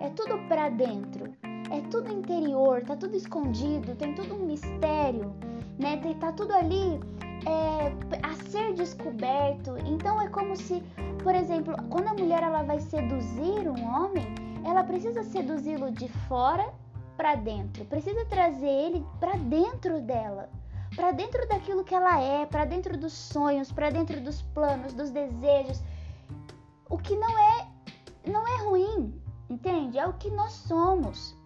É 0.00 0.08
tudo 0.10 0.38
para 0.48 0.68
dentro. 0.68 1.32
É 1.70 1.80
tudo 1.90 2.12
interior, 2.12 2.82
tá 2.82 2.96
tudo 2.96 3.16
escondido, 3.16 3.94
tem 3.96 4.14
tudo 4.14 4.34
um 4.34 4.46
mistério, 4.46 5.32
né? 5.78 6.00
Tá 6.18 6.32
tudo 6.32 6.52
ali 6.52 7.00
é, 7.46 7.92
a 8.22 8.34
ser 8.50 8.74
descoberto. 8.74 9.76
Então 9.86 10.20
é 10.20 10.28
como 10.28 10.56
se, 10.56 10.82
por 11.22 11.34
exemplo, 11.34 11.74
quando 11.90 12.08
a 12.08 12.14
mulher 12.14 12.42
ela 12.42 12.62
vai 12.62 12.80
seduzir 12.80 13.68
um 13.68 13.84
homem, 13.84 14.26
ela 14.64 14.82
precisa 14.82 15.22
seduzi-lo 15.22 15.90
de 15.90 16.08
fora 16.28 16.72
para 17.16 17.34
dentro, 17.34 17.84
precisa 17.84 18.24
trazer 18.26 18.66
ele 18.66 19.06
para 19.18 19.36
dentro 19.36 20.00
dela, 20.00 20.48
para 20.94 21.10
dentro 21.10 21.46
daquilo 21.48 21.84
que 21.84 21.94
ela 21.94 22.20
é, 22.20 22.46
para 22.46 22.64
dentro 22.64 22.96
dos 22.96 23.12
sonhos, 23.12 23.72
para 23.72 23.90
dentro 23.90 24.20
dos 24.20 24.42
planos, 24.42 24.94
dos 24.94 25.10
desejos. 25.10 25.82
O 26.88 26.96
que 26.96 27.14
não 27.16 27.38
é 27.38 27.66
não 28.26 28.46
é 28.46 28.62
ruim, 28.62 29.20
entende? 29.48 29.98
É 29.98 30.06
o 30.06 30.12
que 30.14 30.30
nós 30.30 30.52
somos. 30.52 31.37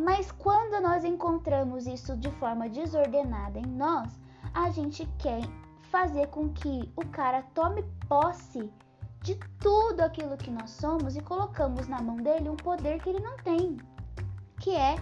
Mas 0.00 0.32
quando 0.32 0.82
nós 0.82 1.04
encontramos 1.04 1.86
isso 1.86 2.16
de 2.16 2.30
forma 2.30 2.70
desordenada 2.70 3.58
em 3.58 3.66
nós, 3.66 4.18
a 4.54 4.70
gente 4.70 5.06
quer 5.18 5.42
fazer 5.90 6.28
com 6.28 6.48
que 6.48 6.90
o 6.96 7.04
cara 7.08 7.42
tome 7.54 7.82
posse 8.08 8.72
de 9.20 9.38
tudo 9.58 10.00
aquilo 10.00 10.38
que 10.38 10.50
nós 10.50 10.70
somos 10.70 11.16
e 11.16 11.20
colocamos 11.20 11.86
na 11.86 12.00
mão 12.00 12.16
dele 12.16 12.48
um 12.48 12.56
poder 12.56 13.02
que 13.02 13.10
ele 13.10 13.20
não 13.20 13.36
tem, 13.44 13.76
que 14.58 14.74
é 14.74 14.96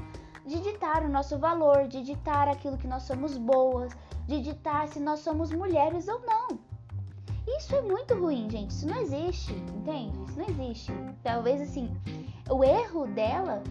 de 0.45 0.61
ditar 0.61 1.05
o 1.05 1.09
nosso 1.09 1.39
valor, 1.39 1.87
de 1.87 2.03
ditar 2.03 2.49
aquilo 2.49 2.77
que 2.77 2.89
nós 2.89 3.05
somos 3.05 3.39
boas, 3.39 3.97
de 4.27 4.41
ditar 4.41 4.89
se 4.89 4.99
nós 4.99 5.21
somos 5.21 5.53
mulheres 5.53 6.09
ou 6.09 6.21
não. 6.27 6.59
Isso 7.47 7.73
é 7.77 7.83
muito 7.83 8.15
ruim, 8.17 8.51
gente. 8.51 8.73
Isso 8.73 8.89
não 8.89 9.01
existe, 9.01 9.53
entende? 9.53 10.19
Isso 10.25 10.39
não 10.39 10.49
existe. 10.49 10.93
Talvez 11.23 11.61
assim, 11.61 11.89
o 12.51 12.65
erro 12.65 13.07
dela 13.07 13.63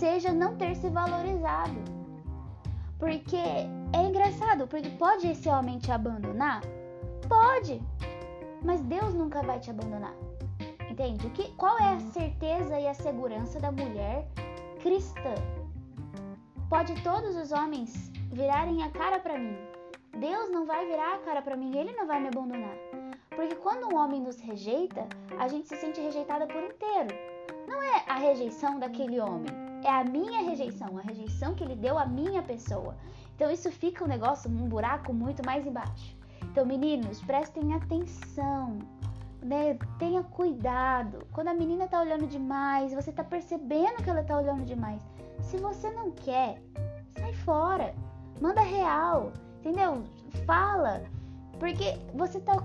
seja 0.00 0.32
não 0.32 0.56
ter 0.56 0.74
se 0.74 0.88
valorizado. 0.88 1.78
Porque 2.98 3.36
é 3.36 4.02
engraçado, 4.02 4.66
porque 4.66 4.88
pode 4.90 5.28
esse 5.28 5.48
homem 5.48 5.78
te 5.78 5.92
abandonar? 5.92 6.62
Pode. 7.28 7.82
Mas 8.62 8.80
Deus 8.80 9.12
nunca 9.14 9.42
vai 9.42 9.60
te 9.60 9.70
abandonar. 9.70 10.14
Entende? 10.90 11.26
O 11.26 11.30
que, 11.30 11.52
qual 11.52 11.78
é 11.78 11.94
a 11.94 12.00
certeza 12.00 12.80
e 12.80 12.88
a 12.88 12.94
segurança 12.94 13.60
da 13.60 13.70
mulher 13.70 14.26
cristã? 14.82 15.34
Pode 16.70 16.94
todos 17.02 17.36
os 17.36 17.52
homens 17.52 18.10
virarem 18.32 18.82
a 18.82 18.90
cara 18.90 19.20
para 19.20 19.38
mim. 19.38 19.56
Deus 20.18 20.50
não 20.50 20.64
vai 20.66 20.86
virar 20.86 21.14
a 21.16 21.18
cara 21.18 21.42
para 21.42 21.56
mim, 21.56 21.76
ele 21.76 21.92
não 21.92 22.06
vai 22.06 22.20
me 22.20 22.28
abandonar. 22.28 22.76
Porque 23.36 23.54
quando 23.56 23.92
um 23.92 23.96
homem 23.96 24.20
nos 24.20 24.40
rejeita, 24.40 25.06
a 25.38 25.46
gente 25.46 25.68
se 25.68 25.76
sente 25.76 26.00
rejeitada 26.00 26.46
por 26.46 26.62
inteiro. 26.62 27.14
Não 27.66 27.82
é 27.82 28.04
a 28.08 28.16
rejeição 28.16 28.78
daquele 28.78 29.20
homem, 29.20 29.59
é 29.84 29.90
a 29.90 30.04
minha 30.04 30.42
rejeição, 30.42 30.98
a 30.98 31.02
rejeição 31.02 31.54
que 31.54 31.64
ele 31.64 31.74
deu 31.74 31.98
à 31.98 32.06
minha 32.06 32.42
pessoa. 32.42 32.96
Então 33.34 33.50
isso 33.50 33.70
fica 33.70 34.04
um 34.04 34.08
negócio, 34.08 34.50
um 34.50 34.68
buraco 34.68 35.12
muito 35.12 35.44
mais 35.44 35.66
embaixo. 35.66 36.16
Então, 36.44 36.66
meninos, 36.66 37.20
prestem 37.22 37.74
atenção, 37.74 38.78
né? 39.42 39.78
Tenha 39.98 40.22
cuidado. 40.22 41.26
Quando 41.32 41.48
a 41.48 41.54
menina 41.54 41.86
tá 41.86 42.00
olhando 42.00 42.26
demais, 42.26 42.92
você 42.92 43.12
tá 43.12 43.22
percebendo 43.22 44.02
que 44.02 44.10
ela 44.10 44.24
tá 44.24 44.36
olhando 44.36 44.64
demais. 44.64 45.02
Se 45.40 45.56
você 45.58 45.90
não 45.90 46.10
quer, 46.10 46.60
sai 47.10 47.32
fora. 47.32 47.94
Manda 48.40 48.62
real, 48.62 49.32
entendeu? 49.58 50.02
Fala. 50.44 51.02
Porque 51.58 51.98
você 52.14 52.40
tá 52.40 52.56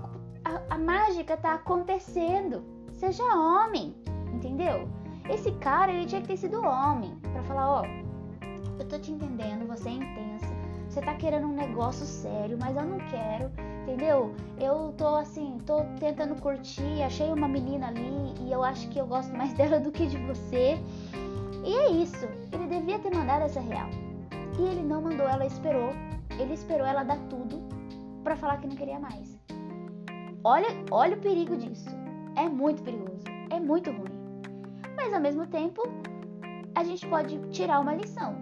a, 0.44 0.74
a 0.74 0.78
mágica 0.78 1.36
tá 1.36 1.54
acontecendo. 1.54 2.64
Seja 2.92 3.22
homem, 3.24 3.94
entendeu? 4.32 4.88
Esse 5.28 5.52
cara, 5.52 5.92
ele 5.92 6.06
tinha 6.06 6.20
que 6.20 6.28
ter 6.28 6.36
sido 6.36 6.60
homem 6.60 7.16
para 7.32 7.42
falar, 7.42 7.68
ó, 7.68 7.82
oh, 7.82 8.80
eu 8.80 8.88
tô 8.88 8.98
te 8.98 9.12
entendendo, 9.12 9.66
você 9.66 9.88
é 9.88 9.92
intensa. 9.92 10.54
Você 10.88 11.00
tá 11.00 11.14
querendo 11.14 11.46
um 11.46 11.54
negócio 11.54 12.06
sério, 12.06 12.56
mas 12.60 12.76
eu 12.76 12.84
não 12.84 12.98
quero 13.08 13.50
entendeu? 13.86 14.34
Eu 14.58 14.92
tô 14.98 15.14
assim, 15.14 15.58
tô 15.64 15.84
tentando 16.00 16.34
curtir, 16.42 17.02
achei 17.02 17.32
uma 17.32 17.46
menina 17.46 17.86
ali 17.88 18.34
e 18.40 18.50
eu 18.50 18.64
acho 18.64 18.88
que 18.88 18.98
eu 18.98 19.06
gosto 19.06 19.34
mais 19.34 19.52
dela 19.54 19.78
do 19.78 19.92
que 19.92 20.06
de 20.06 20.18
você. 20.18 20.76
E 21.64 21.72
é 21.72 21.90
isso, 21.90 22.26
ele 22.52 22.66
devia 22.66 22.98
ter 22.98 23.14
mandado 23.14 23.42
essa 23.42 23.60
real. 23.60 23.88
E 24.58 24.62
ele 24.62 24.82
não 24.82 25.00
mandou, 25.02 25.28
ela 25.28 25.46
esperou. 25.46 25.90
Ele 26.38 26.52
esperou 26.52 26.86
ela 26.86 27.02
dar 27.02 27.18
tudo 27.30 27.62
para 28.22 28.36
falar 28.36 28.58
que 28.58 28.66
não 28.66 28.76
queria 28.76 28.98
mais. 28.98 29.38
Olha, 30.42 30.68
olha 30.90 31.16
o 31.16 31.20
perigo 31.20 31.56
disso. 31.56 31.88
É 32.36 32.48
muito 32.48 32.82
perigoso, 32.82 33.24
é 33.50 33.58
muito 33.58 33.90
ruim. 33.90 34.15
Mas 35.06 35.14
ao 35.14 35.20
mesmo 35.20 35.46
tempo, 35.46 35.82
a 36.74 36.82
gente 36.82 37.06
pode 37.06 37.38
tirar 37.50 37.78
uma 37.78 37.94
lição. 37.94 38.40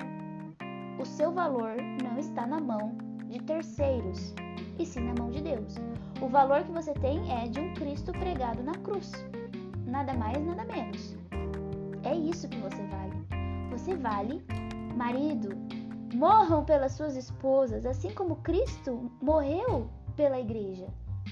O 0.98 1.04
seu 1.04 1.30
valor 1.30 1.76
não 2.02 2.18
está 2.18 2.46
na 2.46 2.58
mão 2.58 2.96
de 3.26 3.38
terceiros 3.40 4.34
e 4.78 4.86
sim 4.86 5.00
na 5.00 5.14
mão 5.18 5.30
de 5.30 5.42
Deus. 5.42 5.74
O 6.22 6.26
valor 6.26 6.64
que 6.64 6.72
você 6.72 6.94
tem 6.94 7.30
é 7.30 7.46
de 7.48 7.60
um 7.60 7.74
Cristo 7.74 8.12
pregado 8.12 8.62
na 8.62 8.72
cruz. 8.76 9.12
Nada 9.86 10.14
mais, 10.14 10.42
nada 10.42 10.64
menos. 10.64 11.18
É 12.02 12.14
isso 12.14 12.48
que 12.48 12.56
você 12.56 12.82
vale. 12.86 13.12
Você 13.70 13.94
vale, 13.94 14.42
marido, 14.96 15.50
morram 16.14 16.64
pelas 16.64 16.92
suas 16.92 17.14
esposas, 17.14 17.84
assim 17.84 18.08
como 18.14 18.36
Cristo 18.36 19.12
morreu 19.20 19.90
pela 20.16 20.40
igreja. 20.40 20.86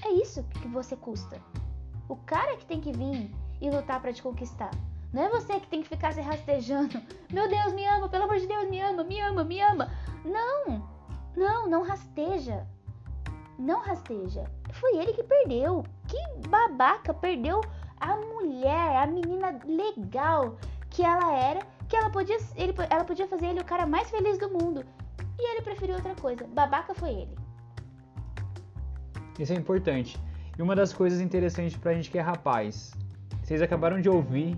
É 0.05 0.11
isso 0.11 0.43
que 0.43 0.67
você 0.67 0.95
custa. 0.95 1.41
O 2.07 2.17
cara 2.17 2.55
que 2.55 2.67
tem 2.67 2.79
que 2.79 2.91
vir 2.91 3.31
e 3.59 3.71
lutar 3.71 3.99
para 3.99 4.13
te 4.13 4.21
conquistar. 4.21 4.69
Não 5.13 5.23
é 5.23 5.29
você 5.29 5.59
que 5.59 5.67
tem 5.67 5.81
que 5.81 5.89
ficar 5.89 6.11
se 6.11 6.21
rastejando. 6.21 6.99
Meu 7.31 7.47
Deus, 7.47 7.73
me 7.73 7.85
ama, 7.85 8.09
pelo 8.09 8.23
amor 8.23 8.39
de 8.39 8.47
Deus, 8.47 8.67
me 8.69 8.81
ama, 8.81 9.03
me 9.03 9.19
ama, 9.19 9.43
me 9.43 9.61
ama. 9.61 9.91
Não, 10.25 10.89
não, 11.35 11.69
não 11.69 11.83
rasteja 11.83 12.67
não 13.57 13.81
rasteja. 13.81 14.45
Foi 14.71 14.97
ele 14.97 15.13
que 15.13 15.23
perdeu. 15.23 15.85
Que 16.07 16.47
babaca 16.49 17.13
perdeu 17.13 17.61
a 17.99 18.15
mulher, 18.17 18.97
a 18.97 19.07
menina 19.07 19.59
legal 19.65 20.57
que 20.89 21.03
ela 21.03 21.33
era, 21.35 21.65
que 21.87 21.95
ela 21.95 22.09
podia, 22.09 22.37
ele, 22.55 22.73
ela 22.89 23.03
podia 23.03 23.27
fazer 23.27 23.47
ele 23.47 23.61
o 23.61 23.65
cara 23.65 23.85
mais 23.85 24.09
feliz 24.09 24.37
do 24.37 24.49
mundo. 24.49 24.85
E 25.39 25.51
ele 25.51 25.61
preferiu 25.61 25.95
outra 25.95 26.13
coisa. 26.15 26.45
Babaca 26.47 26.93
foi 26.93 27.09
ele. 27.09 27.35
Isso 29.39 29.53
é 29.53 29.55
importante. 29.55 30.19
E 30.57 30.61
uma 30.61 30.75
das 30.75 30.93
coisas 30.93 31.19
interessantes 31.19 31.75
pra 31.75 31.93
gente 31.93 32.11
que 32.11 32.17
é 32.19 32.21
rapaz, 32.21 32.91
vocês 33.43 33.61
acabaram 33.61 33.99
de 33.99 34.09
ouvir 34.09 34.55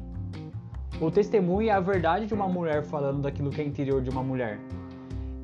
o 1.02 1.12
testemunho 1.12 1.64
e 1.64 1.70
a 1.70 1.80
verdade 1.80 2.26
de 2.26 2.34
uma 2.34 2.48
mulher 2.48 2.84
falando 2.84 3.22
daquilo 3.22 3.50
que 3.50 3.62
é 3.62 3.64
interior 3.64 4.02
de 4.02 4.10
uma 4.10 4.24
mulher. 4.24 4.60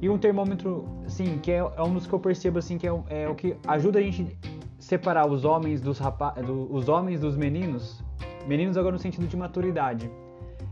E 0.02 0.10
um 0.10 0.18
termômetro, 0.18 0.86
sim, 1.08 1.38
que 1.38 1.52
é, 1.52 1.58
é 1.58 1.84
um 1.84 1.94
dos 1.94 2.08
que 2.08 2.14
eu 2.14 2.20
percebo 2.20 2.58
assim 2.60 2.78
que 2.78 2.88
é, 2.88 3.04
é 3.10 3.30
o 3.30 3.36
que 3.36 3.56
ajuda 3.68 4.00
a 4.00 4.02
gente 4.02 4.38
separar 4.80 5.28
os 5.28 5.46
homens 5.46 5.80
dos 5.80 6.00
rapazes, 6.00 6.44
do, 6.44 6.74
os 6.74 6.90
homens 6.90 7.20
dos 7.20 7.38
meninos, 7.38 8.04
meninos 8.48 8.78
agora 8.78 8.94
no 8.94 9.00
sentido 9.00 9.28
de 9.28 9.38
maturidade. 9.38 10.10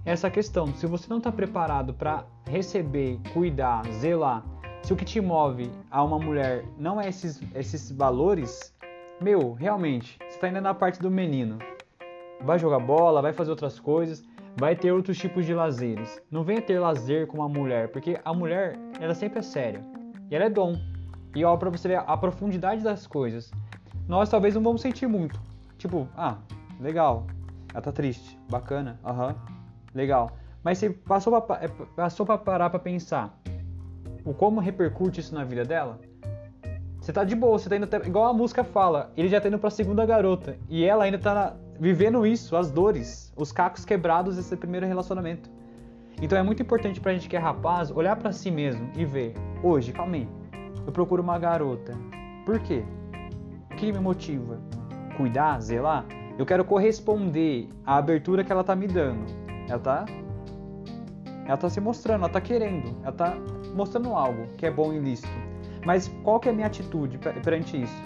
Essa 0.04 0.32
questão, 0.32 0.74
se 0.74 0.88
você 0.88 1.08
não 1.10 1.18
está 1.18 1.32
preparado 1.32 1.94
para 1.94 2.26
receber, 2.48 3.20
cuidar, 3.34 3.86
zelar, 4.00 4.44
se 4.82 4.94
o 4.94 4.96
que 4.96 5.06
te 5.06 5.22
move 5.22 5.70
a 5.92 6.04
uma 6.04 6.18
mulher 6.18 6.66
não 6.78 7.00
é 7.00 7.10
esses, 7.10 7.40
esses 7.54 7.92
valores, 7.92 8.74
meu, 9.22 9.54
realmente, 9.54 10.18
você 10.18 10.36
está 10.36 10.48
ainda 10.48 10.62
na 10.62 10.74
parte 10.74 11.00
do 11.00 11.12
menino. 11.12 11.60
Vai 12.42 12.58
jogar 12.58 12.80
bola, 12.80 13.22
vai 13.22 13.34
fazer 13.34 13.52
outras 13.52 13.80
coisas, 13.80 14.24
vai 14.58 14.76
ter 14.76 14.92
outros 14.92 15.18
tipos 15.18 15.46
de 15.46 15.54
lazeres. 15.54 16.22
Não 16.30 16.44
venha 16.44 16.62
ter 16.62 16.80
lazer 16.80 17.28
com 17.28 17.38
uma 17.38 17.50
mulher, 17.50 17.90
porque 17.90 18.20
a 18.24 18.34
mulher, 18.34 18.78
ela 19.00 19.14
sempre 19.14 19.40
é 19.40 19.42
séria. 19.42 19.82
E 20.30 20.36
ela 20.36 20.46
é 20.46 20.50
dom. 20.50 20.76
E 21.36 21.44
ó, 21.44 21.56
pra 21.58 21.70
você 21.70 21.88
ver 21.88 22.04
a 22.06 22.18
profundidade 22.18 22.84
das 22.84 23.08
coisas. 23.08 23.52
Nós 24.08 24.30
talvez 24.30 24.56
não 24.56 24.64
vamos 24.64 24.82
sentir 24.82 25.08
muito. 25.08 25.40
Tipo, 25.78 26.08
ah, 26.16 26.38
legal. 26.80 27.28
Ela 27.74 27.82
tá 27.82 27.92
triste. 27.92 28.38
Bacana. 28.50 29.00
Aham. 29.06 29.28
Uhum, 29.28 29.36
legal. 29.94 30.32
Mas 30.64 30.78
você 30.78 30.90
passou 30.90 31.42
pra, 31.42 31.64
é, 31.64 31.68
passou 31.68 32.26
pra 32.26 32.38
parar 32.38 32.70
pra 32.70 32.80
pensar 32.80 33.40
o 34.26 34.34
como 34.34 34.60
repercute 34.60 35.20
isso 35.20 35.34
na 35.34 35.44
vida 35.44 35.64
dela? 35.64 36.00
Você 37.00 37.14
tá 37.14 37.24
de 37.24 37.36
boa, 37.36 37.58
você 37.58 37.70
tá 37.70 37.78
indo 37.78 37.86
até, 37.86 37.98
igual 38.06 38.26
a 38.26 38.34
música 38.34 38.64
fala, 38.64 39.12
ele 39.16 39.30
já 39.30 39.40
tá 39.40 39.48
indo 39.48 39.58
pra 39.58 39.70
segunda 39.70 40.06
garota. 40.06 40.58
E 40.68 40.84
ela 40.84 41.06
ainda 41.06 41.18
tá 41.18 41.34
na, 41.34 41.54
vivendo 41.80 42.26
isso, 42.26 42.56
as 42.58 42.70
dores, 42.70 43.32
os 43.38 43.52
cacos 43.52 43.86
quebrados 43.86 44.36
desse 44.36 44.56
primeiro 44.58 44.86
relacionamento. 44.86 45.50
Então 46.22 46.38
é 46.38 46.44
muito 46.44 46.62
importante 46.62 47.00
pra 47.00 47.14
gente 47.14 47.30
que 47.30 47.36
é 47.36 47.40
rapaz 47.40 47.90
olhar 47.90 48.18
para 48.18 48.34
si 48.34 48.52
mesmo 48.52 48.92
e 48.96 49.06
ver, 49.06 49.34
hoje, 49.64 49.94
calma 49.94 50.16
aí, 50.16 50.28
eu 50.86 50.92
procuro 50.92 51.24
uma 51.24 51.40
garota. 51.40 51.94
Por 52.46 52.60
quê? 52.60 52.84
O 53.72 53.76
que 53.76 53.92
me 53.92 54.00
motiva? 54.00 54.60
Cuidar, 55.16 55.62
zelar? 55.62 56.06
Eu 56.38 56.46
quero 56.46 56.66
corresponder 56.66 57.70
à 57.86 57.96
abertura 57.96 58.44
que 58.44 58.52
ela 58.52 58.64
tá 58.64 58.76
me 58.76 58.88
dando. 58.88 59.26
Ela 59.68 59.80
tá 59.80 60.06
ela 61.46 61.58
tá 61.58 61.68
se 61.68 61.80
mostrando, 61.80 62.22
ela 62.22 62.30
tá 62.30 62.40
querendo, 62.40 62.96
ela 63.02 63.12
tá 63.12 63.36
mostrando 63.74 64.14
algo 64.14 64.46
que 64.56 64.68
é 64.68 64.72
bom 64.72 64.94
e 64.94 65.00
lícito. 65.00 65.28
Mas 65.84 66.08
qual 66.24 66.40
que 66.40 66.48
é 66.48 66.52
a 66.52 66.56
minha 66.56 66.68
atitude 66.68 67.18
perante 67.18 67.82
isso? 67.82 68.04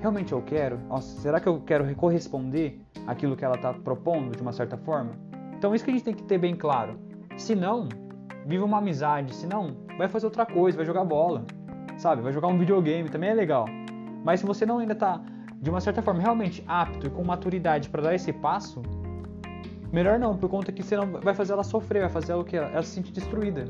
Realmente 0.00 0.32
eu 0.32 0.42
quero? 0.42 0.78
Nossa, 0.88 1.18
será 1.20 1.40
que 1.40 1.48
eu 1.48 1.62
quero 1.62 1.94
corresponder 1.94 2.83
aquilo 3.06 3.36
que 3.36 3.44
ela 3.44 3.56
está 3.56 3.72
propondo 3.72 4.36
de 4.36 4.42
uma 4.42 4.52
certa 4.52 4.76
forma. 4.76 5.12
Então 5.56 5.74
isso 5.74 5.84
que 5.84 5.90
a 5.90 5.94
gente 5.94 6.04
tem 6.04 6.14
que 6.14 6.22
ter 6.22 6.38
bem 6.38 6.54
claro. 6.54 6.98
Se 7.36 7.54
não, 7.54 7.88
viva 8.46 8.64
uma 8.64 8.78
amizade. 8.78 9.34
Se 9.34 9.46
não, 9.46 9.76
vai 9.96 10.08
fazer 10.08 10.26
outra 10.26 10.46
coisa, 10.46 10.76
vai 10.76 10.86
jogar 10.86 11.04
bola, 11.04 11.44
sabe? 11.96 12.22
Vai 12.22 12.32
jogar 12.32 12.48
um 12.48 12.58
videogame, 12.58 13.08
também 13.08 13.30
é 13.30 13.34
legal. 13.34 13.66
Mas 14.24 14.40
se 14.40 14.46
você 14.46 14.64
não 14.64 14.78
ainda 14.78 14.92
está 14.92 15.20
de 15.60 15.70
uma 15.70 15.80
certa 15.80 16.02
forma 16.02 16.20
realmente 16.20 16.62
apto 16.66 17.06
e 17.06 17.10
com 17.10 17.24
maturidade 17.24 17.88
para 17.88 18.02
dar 18.02 18.14
esse 18.14 18.32
passo, 18.32 18.82
Melhor 19.94 20.18
não, 20.18 20.36
por 20.36 20.50
conta 20.50 20.72
que 20.72 20.82
você 20.82 20.96
não 20.96 21.06
vai 21.20 21.32
fazer 21.34 21.52
ela 21.52 21.62
sofrer, 21.62 22.00
vai 22.00 22.10
fazer 22.10 22.32
ela 22.32 22.42
o 22.42 22.44
quê? 22.44 22.56
Ela 22.56 22.82
se 22.82 22.90
sentir 22.90 23.12
destruída. 23.12 23.66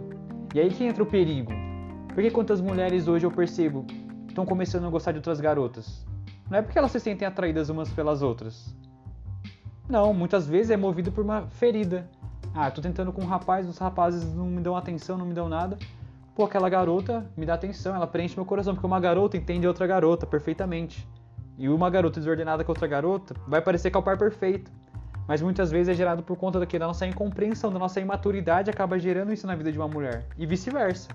E 0.54 0.60
aí 0.60 0.70
que 0.70 0.82
entra 0.82 1.02
o 1.02 1.06
perigo. 1.06 1.52
Porque 2.14 2.30
quantas 2.30 2.62
mulheres 2.62 3.06
hoje 3.06 3.26
eu 3.26 3.30
percebo 3.30 3.84
estão 4.26 4.46
começando 4.46 4.86
a 4.86 4.88
gostar 4.88 5.12
de 5.12 5.18
outras 5.18 5.38
garotas? 5.38 6.06
Não 6.48 6.60
é 6.60 6.62
porque 6.62 6.78
elas 6.78 6.92
se 6.92 6.98
sentem 6.98 7.28
atraídas 7.28 7.68
umas 7.68 7.90
pelas 7.90 8.22
outras. 8.22 8.74
Não, 9.88 10.14
muitas 10.14 10.46
vezes 10.46 10.70
é 10.70 10.76
movido 10.76 11.12
por 11.12 11.22
uma 11.22 11.42
ferida. 11.42 12.08
Ah, 12.54 12.70
tô 12.70 12.80
tentando 12.80 13.12
com 13.12 13.22
um 13.22 13.26
rapaz, 13.26 13.68
os 13.68 13.78
rapazes 13.78 14.32
não 14.34 14.46
me 14.46 14.60
dão 14.60 14.76
atenção, 14.76 15.18
não 15.18 15.26
me 15.26 15.34
dão 15.34 15.48
nada. 15.48 15.76
Pô, 16.34 16.44
aquela 16.44 16.68
garota 16.68 17.24
me 17.36 17.44
dá 17.44 17.54
atenção, 17.54 17.94
ela 17.94 18.06
preenche 18.06 18.34
meu 18.36 18.44
coração, 18.44 18.74
porque 18.74 18.86
uma 18.86 18.98
garota 18.98 19.36
entende 19.36 19.66
outra 19.66 19.86
garota 19.86 20.26
perfeitamente. 20.26 21.06
E 21.58 21.68
uma 21.68 21.88
garota 21.90 22.18
desordenada 22.18 22.64
com 22.64 22.72
outra 22.72 22.86
garota 22.86 23.34
vai 23.46 23.60
parecer 23.60 23.90
que 23.90 23.96
é 23.96 24.00
o 24.00 24.02
par 24.02 24.18
perfeito. 24.18 24.70
Mas 25.28 25.40
muitas 25.40 25.70
vezes 25.70 25.88
é 25.88 25.94
gerado 25.94 26.22
por 26.22 26.36
conta 26.36 26.58
da 26.58 26.86
nossa 26.86 27.06
incompreensão, 27.06 27.72
da 27.72 27.78
nossa 27.78 28.00
imaturidade 28.00 28.70
acaba 28.70 28.98
gerando 28.98 29.32
isso 29.32 29.46
na 29.46 29.54
vida 29.54 29.70
de 29.70 29.78
uma 29.78 29.88
mulher. 29.88 30.26
E 30.36 30.46
vice-versa. 30.46 31.08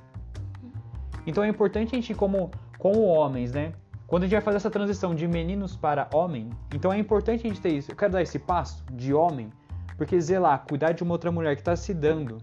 Então 1.27 1.43
é 1.43 1.47
importante 1.47 1.95
a 1.95 1.95
gente, 1.95 2.13
como, 2.15 2.49
como 2.77 3.03
homens, 3.03 3.51
né? 3.51 3.73
Quando 4.09 4.23
a 4.23 4.25
gente 4.25 4.33
vai 4.33 4.41
fazer 4.41 4.57
essa 4.57 4.71
transição 4.71 5.13
de 5.13 5.27
meninos 5.27 5.75
para 5.75 6.09
homem, 6.11 6.49
então 6.73 6.91
é 6.91 6.97
importante 6.97 7.45
a 7.45 7.47
gente 7.47 7.61
ter 7.61 7.69
isso. 7.69 7.91
Eu 7.91 7.95
quero 7.95 8.13
dar 8.13 8.23
esse 8.23 8.39
passo 8.39 8.83
de 8.91 9.13
homem, 9.13 9.51
porque 9.95 10.19
zelar, 10.19 10.65
cuidar 10.67 10.93
de 10.93 11.03
uma 11.03 11.13
outra 11.13 11.31
mulher 11.31 11.55
que 11.55 11.61
está 11.61 11.75
se 11.75 11.93
dando, 11.93 12.39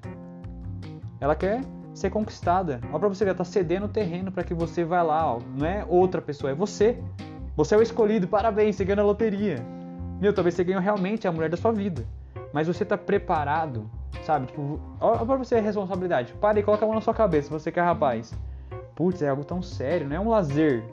ela 1.20 1.35
quer 1.35 1.62
ser 1.92 2.09
conquistada. 2.11 2.81
Olha 2.90 3.00
pra 3.00 3.09
você 3.09 3.24
ver, 3.24 3.31
ela 3.31 3.38
tá 3.38 3.44
cedendo 3.44 3.87
o 3.87 3.88
terreno 3.88 4.31
para 4.31 4.44
que 4.44 4.55
você 4.55 4.85
vá 4.85 5.02
lá, 5.02 5.35
ó. 5.35 5.40
Não 5.59 5.66
é 5.66 5.85
outra 5.88 6.22
pessoa, 6.22 6.52
é 6.52 6.55
você. 6.55 7.02
Você 7.57 7.74
é 7.74 7.79
o 7.79 7.83
escolhido, 7.83 8.29
parabéns, 8.29 8.76
você 8.76 8.85
ganhou 8.85 9.02
a 9.02 9.07
loteria. 9.07 9.57
Meu, 10.20 10.33
talvez 10.33 10.55
você 10.55 10.62
ganhou 10.62 10.81
realmente 10.81 11.26
a 11.26 11.33
mulher 11.33 11.50
da 11.50 11.57
sua 11.57 11.72
vida. 11.72 12.07
Mas 12.52 12.68
você 12.68 12.85
tá 12.85 12.96
preparado, 12.96 13.90
sabe? 14.22 14.46
Tipo, 14.46 14.79
olha 15.00 15.26
pra 15.26 15.37
você 15.37 15.57
a 15.57 15.61
responsabilidade. 15.61 16.33
Para 16.35 16.61
e 16.61 16.62
coloca 16.62 16.85
a 16.85 16.87
mão 16.87 16.94
na 16.94 17.00
sua 17.00 17.12
cabeça, 17.12 17.50
você 17.50 17.72
que 17.72 17.81
é 17.81 17.83
rapaz. 17.83 18.33
Putz, 18.94 19.20
é 19.20 19.29
algo 19.29 19.44
tão 19.44 19.61
sério, 19.61 20.09
não 20.09 20.14
é 20.14 20.20
um 20.20 20.29
lazer. 20.29 20.85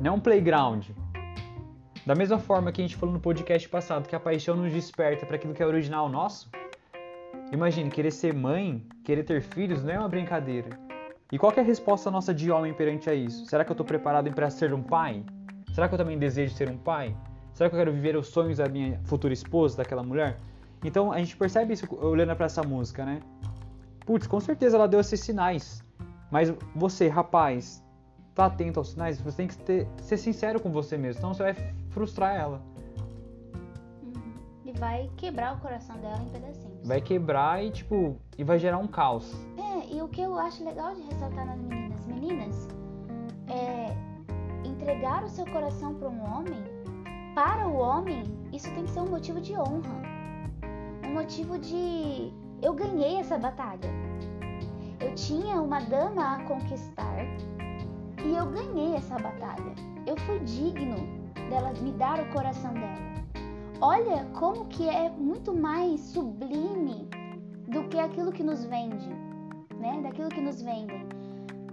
Não 0.00 0.12
é 0.12 0.14
um 0.14 0.20
playground. 0.20 0.88
Da 2.04 2.14
mesma 2.14 2.38
forma 2.38 2.72
que 2.72 2.82
a 2.82 2.84
gente 2.84 2.96
falou 2.96 3.14
no 3.14 3.20
podcast 3.20 3.68
passado 3.68 4.08
que 4.08 4.14
a 4.14 4.20
paixão 4.20 4.56
nos 4.56 4.72
desperta 4.72 5.24
para 5.24 5.36
aquilo 5.36 5.54
que 5.54 5.62
é 5.62 5.66
original 5.66 6.08
nosso. 6.08 6.50
Imagine, 7.52 7.90
querer 7.90 8.10
ser 8.10 8.34
mãe, 8.34 8.84
querer 9.04 9.22
ter 9.22 9.40
filhos 9.40 9.84
não 9.84 9.92
é 9.92 9.98
uma 9.98 10.08
brincadeira. 10.08 10.70
E 11.32 11.38
qual 11.38 11.52
é 11.56 11.60
a 11.60 11.62
resposta 11.64 12.10
nossa 12.10 12.34
de 12.34 12.50
homem 12.50 12.74
perante 12.74 13.08
a 13.08 13.14
isso? 13.14 13.46
Será 13.46 13.64
que 13.64 13.70
eu 13.70 13.74
estou 13.74 13.86
preparado 13.86 14.30
para 14.32 14.50
ser 14.50 14.74
um 14.74 14.82
pai? 14.82 15.24
Será 15.72 15.88
que 15.88 15.94
eu 15.94 15.98
também 15.98 16.18
desejo 16.18 16.54
ser 16.54 16.68
um 16.68 16.76
pai? 16.76 17.16
Será 17.52 17.70
que 17.70 17.76
eu 17.76 17.78
quero 17.78 17.92
viver 17.92 18.16
os 18.16 18.26
sonhos 18.26 18.58
da 18.58 18.68
minha 18.68 19.00
futura 19.04 19.32
esposa, 19.32 19.76
daquela 19.76 20.02
mulher? 20.02 20.38
Então 20.84 21.12
a 21.12 21.18
gente 21.18 21.36
percebe 21.36 21.72
isso 21.72 21.86
olhando 21.96 22.34
para 22.34 22.46
essa 22.46 22.62
música, 22.62 23.04
né? 23.04 23.20
Putz, 24.04 24.26
com 24.26 24.40
certeza 24.40 24.76
ela 24.76 24.88
deu 24.88 25.00
esses 25.00 25.20
sinais. 25.20 25.82
Mas 26.30 26.52
você, 26.74 27.08
rapaz, 27.08 27.83
tá 28.34 28.46
atento 28.46 28.80
aos 28.80 28.90
sinais, 28.90 29.20
você 29.20 29.36
tem 29.36 29.48
que 29.48 29.56
ter, 29.56 29.88
ser 29.98 30.16
sincero 30.16 30.60
com 30.60 30.70
você 30.70 30.98
mesmo, 30.98 31.20
senão 31.20 31.34
você 31.34 31.42
vai 31.42 31.54
frustrar 31.90 32.34
ela. 32.34 32.60
Uhum. 34.02 34.34
E 34.64 34.72
vai 34.72 35.10
quebrar 35.16 35.54
o 35.54 35.60
coração 35.60 35.96
dela 35.98 36.20
em 36.20 36.28
pedacinhos. 36.30 36.86
Vai 36.86 37.00
quebrar 37.00 37.64
e, 37.64 37.70
tipo, 37.70 38.16
e 38.36 38.42
vai 38.42 38.58
gerar 38.58 38.78
um 38.78 38.88
caos. 38.88 39.32
É, 39.56 39.94
e 39.94 40.02
o 40.02 40.08
que 40.08 40.20
eu 40.20 40.36
acho 40.38 40.64
legal 40.64 40.94
de 40.94 41.02
ressaltar 41.02 41.46
nas 41.46 41.60
meninas, 41.60 42.06
meninas, 42.06 42.68
é 43.48 43.96
entregar 44.66 45.22
o 45.22 45.28
seu 45.28 45.46
coração 45.46 45.94
para 45.94 46.08
um 46.08 46.22
homem, 46.24 46.64
para 47.34 47.68
o 47.68 47.76
homem, 47.76 48.24
isso 48.52 48.70
tem 48.74 48.84
que 48.84 48.90
ser 48.90 49.00
um 49.00 49.08
motivo 49.08 49.40
de 49.40 49.54
honra. 49.54 50.02
Um 51.04 51.14
motivo 51.14 51.58
de 51.58 52.32
eu 52.62 52.72
ganhei 52.72 53.18
essa 53.18 53.38
batalha. 53.38 53.90
Eu 55.00 55.14
tinha 55.14 55.60
uma 55.60 55.80
dama 55.80 56.36
a 56.36 56.44
conquistar 56.44 57.16
e 58.24 58.34
eu 58.34 58.46
ganhei 58.46 58.94
essa 58.96 59.18
batalha. 59.18 59.74
Eu 60.06 60.16
fui 60.18 60.38
digno 60.40 60.96
dela 61.50 61.72
me 61.80 61.92
dar 61.92 62.20
o 62.20 62.32
coração 62.32 62.72
dela. 62.72 63.14
Olha 63.80 64.24
como 64.32 64.66
que 64.66 64.88
é 64.88 65.10
muito 65.10 65.54
mais 65.54 66.00
sublime 66.00 67.08
do 67.68 67.84
que 67.88 67.98
aquilo 67.98 68.32
que 68.32 68.42
nos 68.42 68.64
vende, 68.64 69.08
né? 69.78 70.00
Daquilo 70.02 70.28
que 70.28 70.40
nos 70.40 70.62
vendem. 70.62 71.06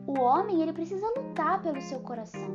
O 0.07 0.19
homem, 0.19 0.61
ele 0.61 0.73
precisa 0.73 1.05
lutar 1.17 1.61
pelo 1.61 1.81
seu 1.81 1.99
coração. 2.01 2.53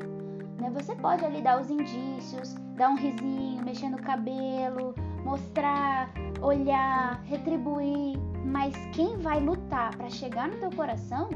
Né? 0.60 0.70
Você 0.74 0.94
pode 0.96 1.24
ali 1.24 1.40
dar 1.40 1.60
os 1.60 1.70
indícios, 1.70 2.54
dar 2.76 2.90
um 2.90 2.96
risinho, 2.96 3.64
mexer 3.64 3.88
no 3.88 3.98
cabelo, 3.98 4.94
mostrar, 5.24 6.10
olhar, 6.42 7.22
retribuir, 7.24 8.18
mas 8.44 8.74
quem 8.92 9.16
vai 9.18 9.40
lutar 9.40 9.96
para 9.96 10.10
chegar 10.10 10.48
no 10.48 10.56
teu 10.58 10.70
coração 10.72 11.30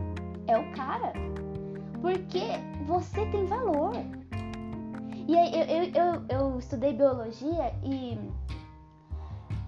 é 0.46 0.59
o 0.59 0.73
cara. 0.73 1.12
Porque 2.01 2.45
você 2.87 3.27
tem 3.27 3.45
valor. 3.47 3.95
E 5.29 5.37
aí, 5.37 5.53
eu, 5.55 5.67
eu, 5.67 5.93
eu, 5.95 6.25
eu 6.29 6.59
estudei 6.59 6.93
biologia 6.93 7.73
e 7.85 8.19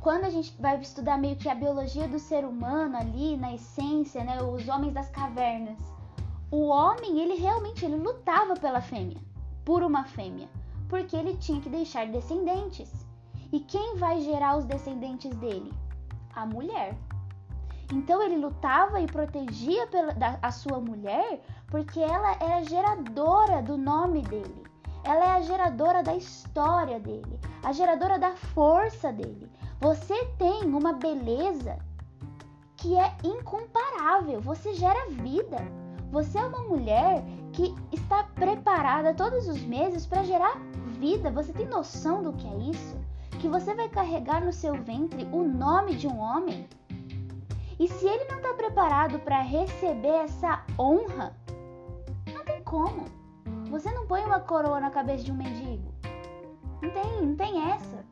quando 0.00 0.24
a 0.24 0.30
gente 0.30 0.52
vai 0.60 0.80
estudar 0.80 1.16
meio 1.16 1.36
que 1.36 1.48
a 1.48 1.54
biologia 1.54 2.08
do 2.08 2.18
ser 2.18 2.44
humano 2.44 2.96
ali, 2.96 3.36
na 3.36 3.54
essência, 3.54 4.24
né, 4.24 4.42
os 4.42 4.66
homens 4.68 4.92
das 4.92 5.08
cavernas, 5.10 5.78
o 6.50 6.66
homem, 6.66 7.20
ele 7.20 7.34
realmente 7.34 7.84
ele 7.84 7.94
lutava 7.94 8.54
pela 8.54 8.80
fêmea, 8.80 9.18
por 9.64 9.82
uma 9.84 10.04
fêmea, 10.04 10.48
porque 10.88 11.16
ele 11.16 11.36
tinha 11.36 11.60
que 11.60 11.68
deixar 11.68 12.08
descendentes. 12.08 12.90
E 13.52 13.60
quem 13.60 13.96
vai 13.96 14.20
gerar 14.20 14.56
os 14.56 14.64
descendentes 14.64 15.30
dele? 15.36 15.72
A 16.34 16.44
mulher. 16.44 16.96
Então 17.92 18.22
ele 18.22 18.36
lutava 18.36 19.00
e 19.00 19.06
protegia 19.06 19.86
pela, 19.86 20.14
da, 20.14 20.38
a 20.40 20.50
sua 20.50 20.80
mulher 20.80 21.42
porque 21.68 22.00
ela 22.00 22.32
é 22.40 22.54
a 22.54 22.62
geradora 22.62 23.62
do 23.62 23.76
nome 23.76 24.22
dele. 24.22 24.62
Ela 25.04 25.24
é 25.24 25.30
a 25.32 25.40
geradora 25.42 26.02
da 26.02 26.14
história 26.16 26.98
dele, 26.98 27.38
a 27.62 27.72
geradora 27.72 28.18
da 28.18 28.32
força 28.32 29.12
dele. 29.12 29.50
Você 29.80 30.24
tem 30.38 30.62
uma 30.64 30.92
beleza 30.92 31.78
que 32.76 32.96
é 32.98 33.12
incomparável. 33.22 34.40
Você 34.40 34.74
gera 34.74 35.10
vida. 35.10 35.58
Você 36.10 36.38
é 36.38 36.44
uma 36.44 36.62
mulher 36.62 37.24
que 37.52 37.74
está 37.92 38.24
preparada 38.24 39.14
todos 39.14 39.48
os 39.48 39.60
meses 39.62 40.06
para 40.06 40.22
gerar 40.22 40.56
vida. 40.98 41.30
Você 41.30 41.52
tem 41.52 41.66
noção 41.66 42.22
do 42.22 42.32
que 42.32 42.46
é 42.46 42.58
isso? 42.70 42.96
Que 43.40 43.48
você 43.48 43.74
vai 43.74 43.88
carregar 43.88 44.44
no 44.44 44.52
seu 44.52 44.74
ventre 44.74 45.28
o 45.32 45.42
nome 45.42 45.94
de 45.94 46.06
um 46.06 46.18
homem? 46.18 46.68
E 47.82 47.88
se 47.88 48.06
ele 48.06 48.24
não 48.26 48.36
está 48.36 48.54
preparado 48.54 49.18
para 49.18 49.40
receber 49.40 50.22
essa 50.22 50.64
honra, 50.78 51.36
não 52.32 52.44
tem 52.44 52.62
como. 52.62 53.06
Você 53.70 53.90
não 53.90 54.06
põe 54.06 54.20
uma 54.24 54.38
coroa 54.38 54.78
na 54.78 54.88
cabeça 54.88 55.24
de 55.24 55.32
um 55.32 55.34
mendigo. 55.34 55.92
Não 56.80 56.90
tem, 56.90 57.22
não 57.26 57.34
tem 57.34 57.72
essa. 57.72 58.06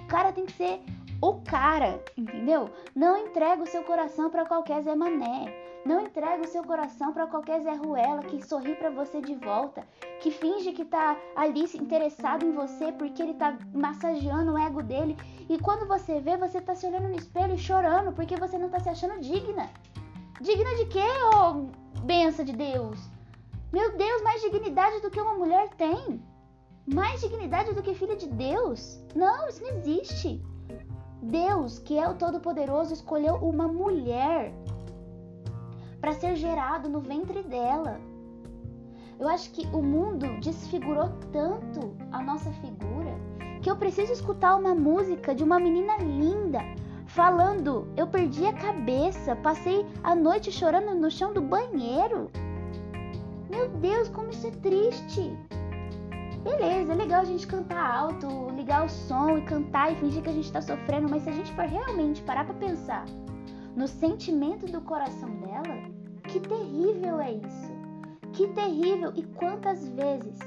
O 0.00 0.06
cara 0.08 0.30
tem 0.30 0.44
que 0.44 0.52
ser 0.52 0.82
o 1.22 1.40
cara, 1.40 2.04
entendeu? 2.18 2.70
Não 2.94 3.16
entrega 3.16 3.62
o 3.62 3.66
seu 3.66 3.82
coração 3.82 4.28
para 4.28 4.44
qualquer 4.44 4.82
Zé 4.82 4.94
Mané. 4.94 5.67
Não 5.88 6.02
entrega 6.02 6.42
o 6.42 6.46
seu 6.46 6.62
coração 6.62 7.14
para 7.14 7.26
qualquer 7.26 7.62
Zé 7.62 7.72
Ruela 7.72 8.22
que 8.22 8.46
sorri 8.46 8.74
para 8.74 8.90
você 8.90 9.22
de 9.22 9.34
volta, 9.36 9.88
que 10.20 10.30
finge 10.30 10.72
que 10.72 10.84
tá 10.84 11.16
ali 11.34 11.64
interessado 11.76 12.44
em 12.44 12.52
você 12.52 12.92
porque 12.92 13.22
ele 13.22 13.32
tá 13.32 13.56
massageando 13.72 14.52
o 14.52 14.58
ego 14.58 14.82
dele 14.82 15.16
e 15.48 15.58
quando 15.58 15.88
você 15.88 16.20
vê, 16.20 16.36
você 16.36 16.60
tá 16.60 16.74
se 16.74 16.86
olhando 16.86 17.08
no 17.08 17.16
espelho 17.16 17.54
e 17.54 17.58
chorando 17.58 18.12
porque 18.12 18.36
você 18.36 18.58
não 18.58 18.68
tá 18.68 18.78
se 18.80 18.90
achando 18.90 19.18
digna. 19.18 19.70
Digna 20.42 20.76
de 20.76 20.84
quê, 20.88 21.08
ô 21.34 21.38
oh, 21.38 22.00
benção 22.02 22.44
de 22.44 22.52
Deus? 22.52 23.08
Meu 23.72 23.96
Deus, 23.96 24.22
mais 24.22 24.42
dignidade 24.42 25.00
do 25.00 25.10
que 25.10 25.18
uma 25.18 25.38
mulher 25.38 25.70
tem. 25.70 26.22
Mais 26.84 27.22
dignidade 27.22 27.72
do 27.72 27.82
que 27.82 27.94
filha 27.94 28.14
de 28.14 28.28
Deus? 28.28 29.02
Não, 29.14 29.48
isso 29.48 29.62
não 29.62 29.70
existe. 29.70 30.44
Deus, 31.22 31.78
que 31.78 31.98
é 31.98 32.06
o 32.06 32.14
Todo-Poderoso, 32.14 32.92
escolheu 32.92 33.36
uma 33.36 33.66
mulher 33.66 34.52
para 36.08 36.18
ser 36.18 36.36
gerado 36.36 36.88
no 36.88 37.00
ventre 37.00 37.42
dela. 37.42 38.00
Eu 39.20 39.28
acho 39.28 39.50
que 39.50 39.66
o 39.74 39.82
mundo 39.82 40.40
desfigurou 40.40 41.10
tanto 41.30 41.94
a 42.10 42.22
nossa 42.22 42.50
figura 42.50 43.14
que 43.60 43.70
eu 43.70 43.76
preciso 43.76 44.14
escutar 44.14 44.56
uma 44.56 44.74
música 44.74 45.34
de 45.34 45.44
uma 45.44 45.60
menina 45.60 45.98
linda 45.98 46.60
falando: 47.08 47.92
Eu 47.94 48.06
perdi 48.06 48.46
a 48.46 48.54
cabeça, 48.54 49.36
passei 49.36 49.84
a 50.02 50.14
noite 50.14 50.50
chorando 50.50 50.94
no 50.94 51.10
chão 51.10 51.34
do 51.34 51.42
banheiro. 51.42 52.30
Meu 53.50 53.68
Deus, 53.68 54.08
como 54.08 54.30
isso 54.30 54.46
é 54.46 54.50
triste! 54.50 55.36
Beleza, 56.42 56.94
é 56.94 56.96
legal 56.96 57.20
a 57.20 57.26
gente 57.26 57.46
cantar 57.46 57.94
alto, 57.94 58.48
ligar 58.56 58.86
o 58.86 58.88
som 58.88 59.36
e 59.36 59.42
cantar 59.42 59.92
e 59.92 59.96
fingir 59.96 60.22
que 60.22 60.30
a 60.30 60.32
gente 60.32 60.50
tá 60.50 60.62
sofrendo, 60.62 61.06
mas 61.10 61.24
se 61.24 61.28
a 61.28 61.32
gente 61.32 61.52
for 61.52 61.66
realmente 61.66 62.22
parar 62.22 62.46
pra 62.46 62.54
pensar 62.54 63.04
no 63.78 63.86
sentimento 63.86 64.66
do 64.66 64.80
coração 64.80 65.30
dela, 65.36 65.67
que 66.28 66.40
terrível 66.40 67.20
é 67.20 67.32
isso! 67.32 67.72
Que 68.34 68.46
terrível! 68.48 69.12
E 69.16 69.22
quantas 69.22 69.88
vezes 69.88 70.38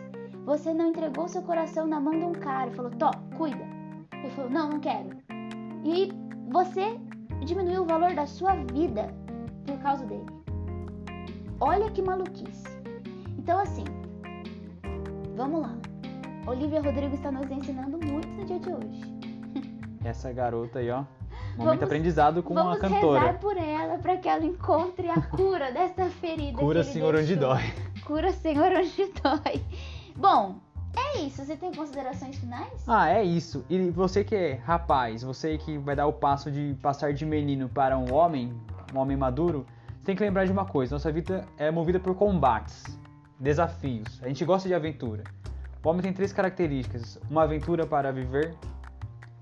você 0.46 0.74
não 0.74 0.90
entregou 0.90 1.28
seu 1.28 1.42
coração 1.42 1.88
na 1.88 2.00
mão 2.00 2.18
de 2.18 2.24
um 2.24 2.34
cara 2.34 2.70
e 2.70 2.76
falou: 2.76 2.92
Tó, 2.92 3.12
cuida. 3.36 3.66
Ele 4.14 4.30
falou: 4.30 4.50
Não, 4.50 4.70
não 4.70 4.80
quero. 4.80 5.10
E 5.84 6.12
você 6.50 7.00
diminuiu 7.44 7.82
o 7.82 7.88
valor 7.88 8.14
da 8.14 8.28
sua 8.28 8.56
vida 8.56 9.08
por 9.66 9.78
causa 9.80 10.06
dele. 10.06 10.26
Olha 11.60 11.90
que 11.92 12.02
maluquice. 12.02 12.64
Então, 13.38 13.60
assim, 13.60 13.86
vamos 15.36 15.62
lá. 15.62 15.76
Olivia 16.48 16.82
Rodrigo 16.82 17.16
está 17.16 17.32
nos 17.32 17.50
ensinando 17.50 18.00
muito 18.06 18.28
no 18.30 18.46
dia 18.46 18.60
de 18.60 18.70
hoje. 18.70 19.02
Essa 20.04 20.32
garota 20.32 20.80
aí, 20.80 20.90
ó. 20.92 21.04
Momento 21.58 21.66
Vamos- 21.80 21.84
aprendizado 21.84 22.42
com 22.44 22.54
Vamos 22.54 22.78
a 22.78 22.80
cantora. 22.80 23.20
rezar 23.20 23.40
por 23.40 23.58
ela 23.58 23.98
para 23.98 24.18
que 24.18 24.28
ela 24.30 24.46
encontre 24.46 25.10
a 25.10 25.22
cura 25.22 25.72
dessa 25.72 26.06
ferida. 26.10 26.58
Cura, 26.60 26.84
Senhor, 26.84 27.14
onde 27.16 27.36
deixou. 27.36 27.50
dói. 27.56 27.74
Cura, 28.06 28.32
Senhor, 28.32 28.72
onde 28.72 29.12
dói. 29.22 29.62
Bom, 30.16 30.56
é 30.96 31.20
isso. 31.20 31.44
Você 31.46 31.56
tem 31.56 31.74
considerações 31.74 32.36
finais? 32.38 32.84
Ah, 32.88 33.10
é 33.10 33.24
isso. 33.24 33.66
E 33.70 33.90
você 33.90 34.24
que 34.24 34.36
é 34.36 34.54
rapaz, 34.66 35.24
você 35.24 35.58
que 35.58 35.78
vai 35.78 35.96
dar 35.96 36.08
o 36.08 36.14
passo 36.14 36.50
de 36.52 36.76
passar 36.82 37.14
de 37.14 37.26
menino 37.26 37.70
para 37.70 37.98
um 37.98 38.14
homem, 38.14 38.54
um 38.94 38.98
homem 38.98 39.16
maduro, 39.18 39.66
você 40.00 40.06
tem 40.06 40.16
que 40.16 40.24
lembrar 40.24 40.46
de 40.46 40.52
uma 40.52 40.66
coisa: 40.66 40.96
nossa 40.96 41.12
vida 41.12 41.46
é 41.58 41.70
movida 41.70 42.00
por 42.00 42.16
combates, 42.16 42.84
desafios. 43.40 44.20
A 44.24 44.28
gente 44.28 44.44
gosta 44.46 44.68
de 44.68 44.74
aventura. 44.74 45.24
O 45.84 45.90
homem 45.90 46.02
tem 46.02 46.14
três 46.14 46.32
características: 46.34 47.20
uma 47.30 47.44
aventura 47.44 47.86
para 47.86 48.12
viver, 48.12 48.56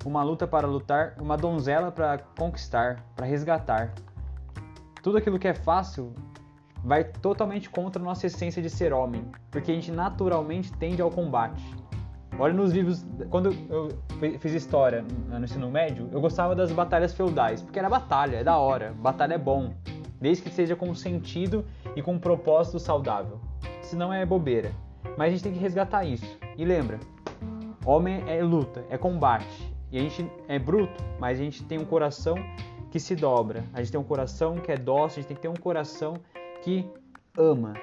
uma 0.05 0.23
luta 0.23 0.47
para 0.47 0.67
lutar, 0.67 1.15
uma 1.19 1.35
donzela 1.35 1.91
para 1.91 2.19
conquistar, 2.37 3.03
para 3.15 3.25
resgatar. 3.25 3.93
Tudo 5.01 5.17
aquilo 5.17 5.39
que 5.39 5.47
é 5.47 5.53
fácil 5.53 6.13
vai 6.83 7.03
totalmente 7.03 7.69
contra 7.69 8.01
a 8.01 8.05
nossa 8.05 8.27
essência 8.27 8.61
de 8.61 8.69
ser 8.69 8.93
homem, 8.93 9.25
porque 9.51 9.71
a 9.71 9.75
gente 9.75 9.91
naturalmente 9.91 10.71
tende 10.73 11.01
ao 11.01 11.11
combate. 11.11 11.63
Olha 12.37 12.53
nos 12.53 12.71
livros, 12.71 13.05
quando 13.29 13.53
eu 13.69 13.89
fiz 14.39 14.53
história 14.53 15.03
no 15.27 15.43
ensino 15.43 15.69
médio, 15.69 16.07
eu 16.11 16.21
gostava 16.21 16.55
das 16.55 16.71
batalhas 16.71 17.13
feudais, 17.13 17.61
porque 17.61 17.77
era 17.77 17.89
batalha, 17.89 18.37
é 18.37 18.43
da 18.43 18.57
hora, 18.57 18.93
batalha 18.97 19.33
é 19.33 19.37
bom, 19.37 19.73
desde 20.21 20.43
que 20.43 20.49
seja 20.49 20.75
com 20.75 20.93
sentido 20.95 21.65
e 21.97 22.01
com 22.01 22.13
um 22.13 22.19
propósito 22.19 22.79
saudável. 22.79 23.41
Senão 23.81 24.13
é 24.13 24.25
bobeira. 24.25 24.71
Mas 25.17 25.27
a 25.27 25.31
gente 25.31 25.43
tem 25.43 25.53
que 25.53 25.59
resgatar 25.59 26.05
isso. 26.05 26.37
E 26.57 26.63
lembra, 26.63 26.99
homem 27.85 28.23
é 28.27 28.41
luta, 28.41 28.85
é 28.89 28.97
combate. 28.97 29.68
E 29.91 29.97
a 29.97 30.01
gente 30.01 30.31
é 30.47 30.59
bruto, 30.59 31.03
mas 31.19 31.39
a 31.39 31.43
gente 31.43 31.63
tem 31.63 31.79
um 31.79 31.85
coração 31.85 32.35
que 32.91 32.99
se 32.99 33.15
dobra. 33.15 33.63
A 33.73 33.79
gente 33.79 33.91
tem 33.91 33.99
um 33.99 34.03
coração 34.03 34.55
que 34.55 34.71
é 34.71 34.77
dócil, 34.77 35.19
a 35.19 35.21
gente 35.21 35.27
tem 35.27 35.35
que 35.35 35.41
ter 35.41 35.47
um 35.47 35.55
coração 35.55 36.15
que 36.61 36.87
ama. 37.37 37.73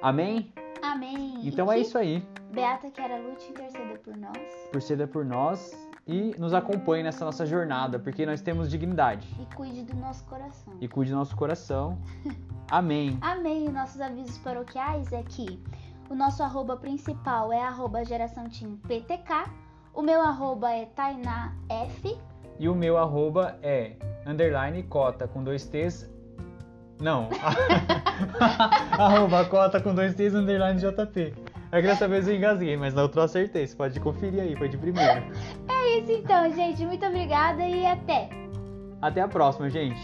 Amém? 0.00 0.52
Amém. 0.82 1.40
Então 1.44 1.70
é 1.70 1.78
isso 1.78 1.96
aí. 1.98 2.26
Beata 2.52 2.90
que 2.90 3.00
era 3.00 3.16
lute 3.18 3.50
interceda 3.50 3.98
por 3.98 4.16
nós. 4.16 4.36
Torcida 4.72 5.06
por 5.06 5.24
nós 5.24 5.72
e 6.06 6.34
nos 6.38 6.52
acompanhe 6.52 7.02
nessa 7.02 7.24
nossa 7.24 7.46
jornada, 7.46 7.98
porque 7.98 8.26
nós 8.26 8.40
temos 8.40 8.70
dignidade. 8.70 9.28
E 9.40 9.54
cuide 9.54 9.82
do 9.84 9.94
nosso 9.96 10.24
coração. 10.24 10.74
E 10.80 10.88
cuide 10.88 11.12
do 11.12 11.16
nosso 11.16 11.36
coração. 11.36 11.98
Amém. 12.70 13.18
Amém. 13.20 13.68
Nossos 13.68 14.00
avisos 14.00 14.38
paroquiais 14.38 15.12
é 15.12 15.22
que 15.22 15.62
o 16.10 16.14
nosso 16.14 16.42
arroba 16.42 16.76
principal 16.76 17.52
é 17.52 17.62
arroba 17.62 18.04
geração 18.04 18.48
Team 18.48 18.76
PTK. 18.76 19.50
O 19.94 20.00
meu 20.00 20.22
arroba 20.22 20.70
é 20.70 20.86
Tainá 20.86 21.52
F. 21.68 22.16
E 22.58 22.66
o 22.66 22.74
meu 22.74 22.96
arroba 22.96 23.58
é 23.62 23.92
underline 24.26 24.82
cota 24.84 25.28
com 25.28 25.44
dois 25.44 25.66
T's. 25.66 26.10
Não. 26.98 27.28
arroba 28.98 29.44
cota 29.44 29.80
com 29.80 29.94
dois 29.94 30.14
T's 30.14 30.34
underline 30.34 30.80
JP. 30.80 31.34
É 31.70 31.80
que 31.80 31.86
dessa 31.86 32.08
vez 32.08 32.26
eu 32.26 32.34
engasguei, 32.34 32.74
mas 32.76 32.94
na 32.94 33.02
outra 33.02 33.20
eu 33.20 33.24
acertei. 33.24 33.66
Você 33.66 33.76
pode 33.76 34.00
conferir 34.00 34.40
aí, 34.40 34.56
foi 34.56 34.68
de 34.68 34.78
primeira. 34.78 35.22
É 35.68 35.98
isso 35.98 36.12
então, 36.12 36.50
gente. 36.54 36.86
Muito 36.86 37.04
obrigada 37.04 37.62
e 37.62 37.86
até! 37.86 38.30
Até 39.00 39.20
a 39.20 39.28
próxima, 39.28 39.68
gente. 39.68 40.00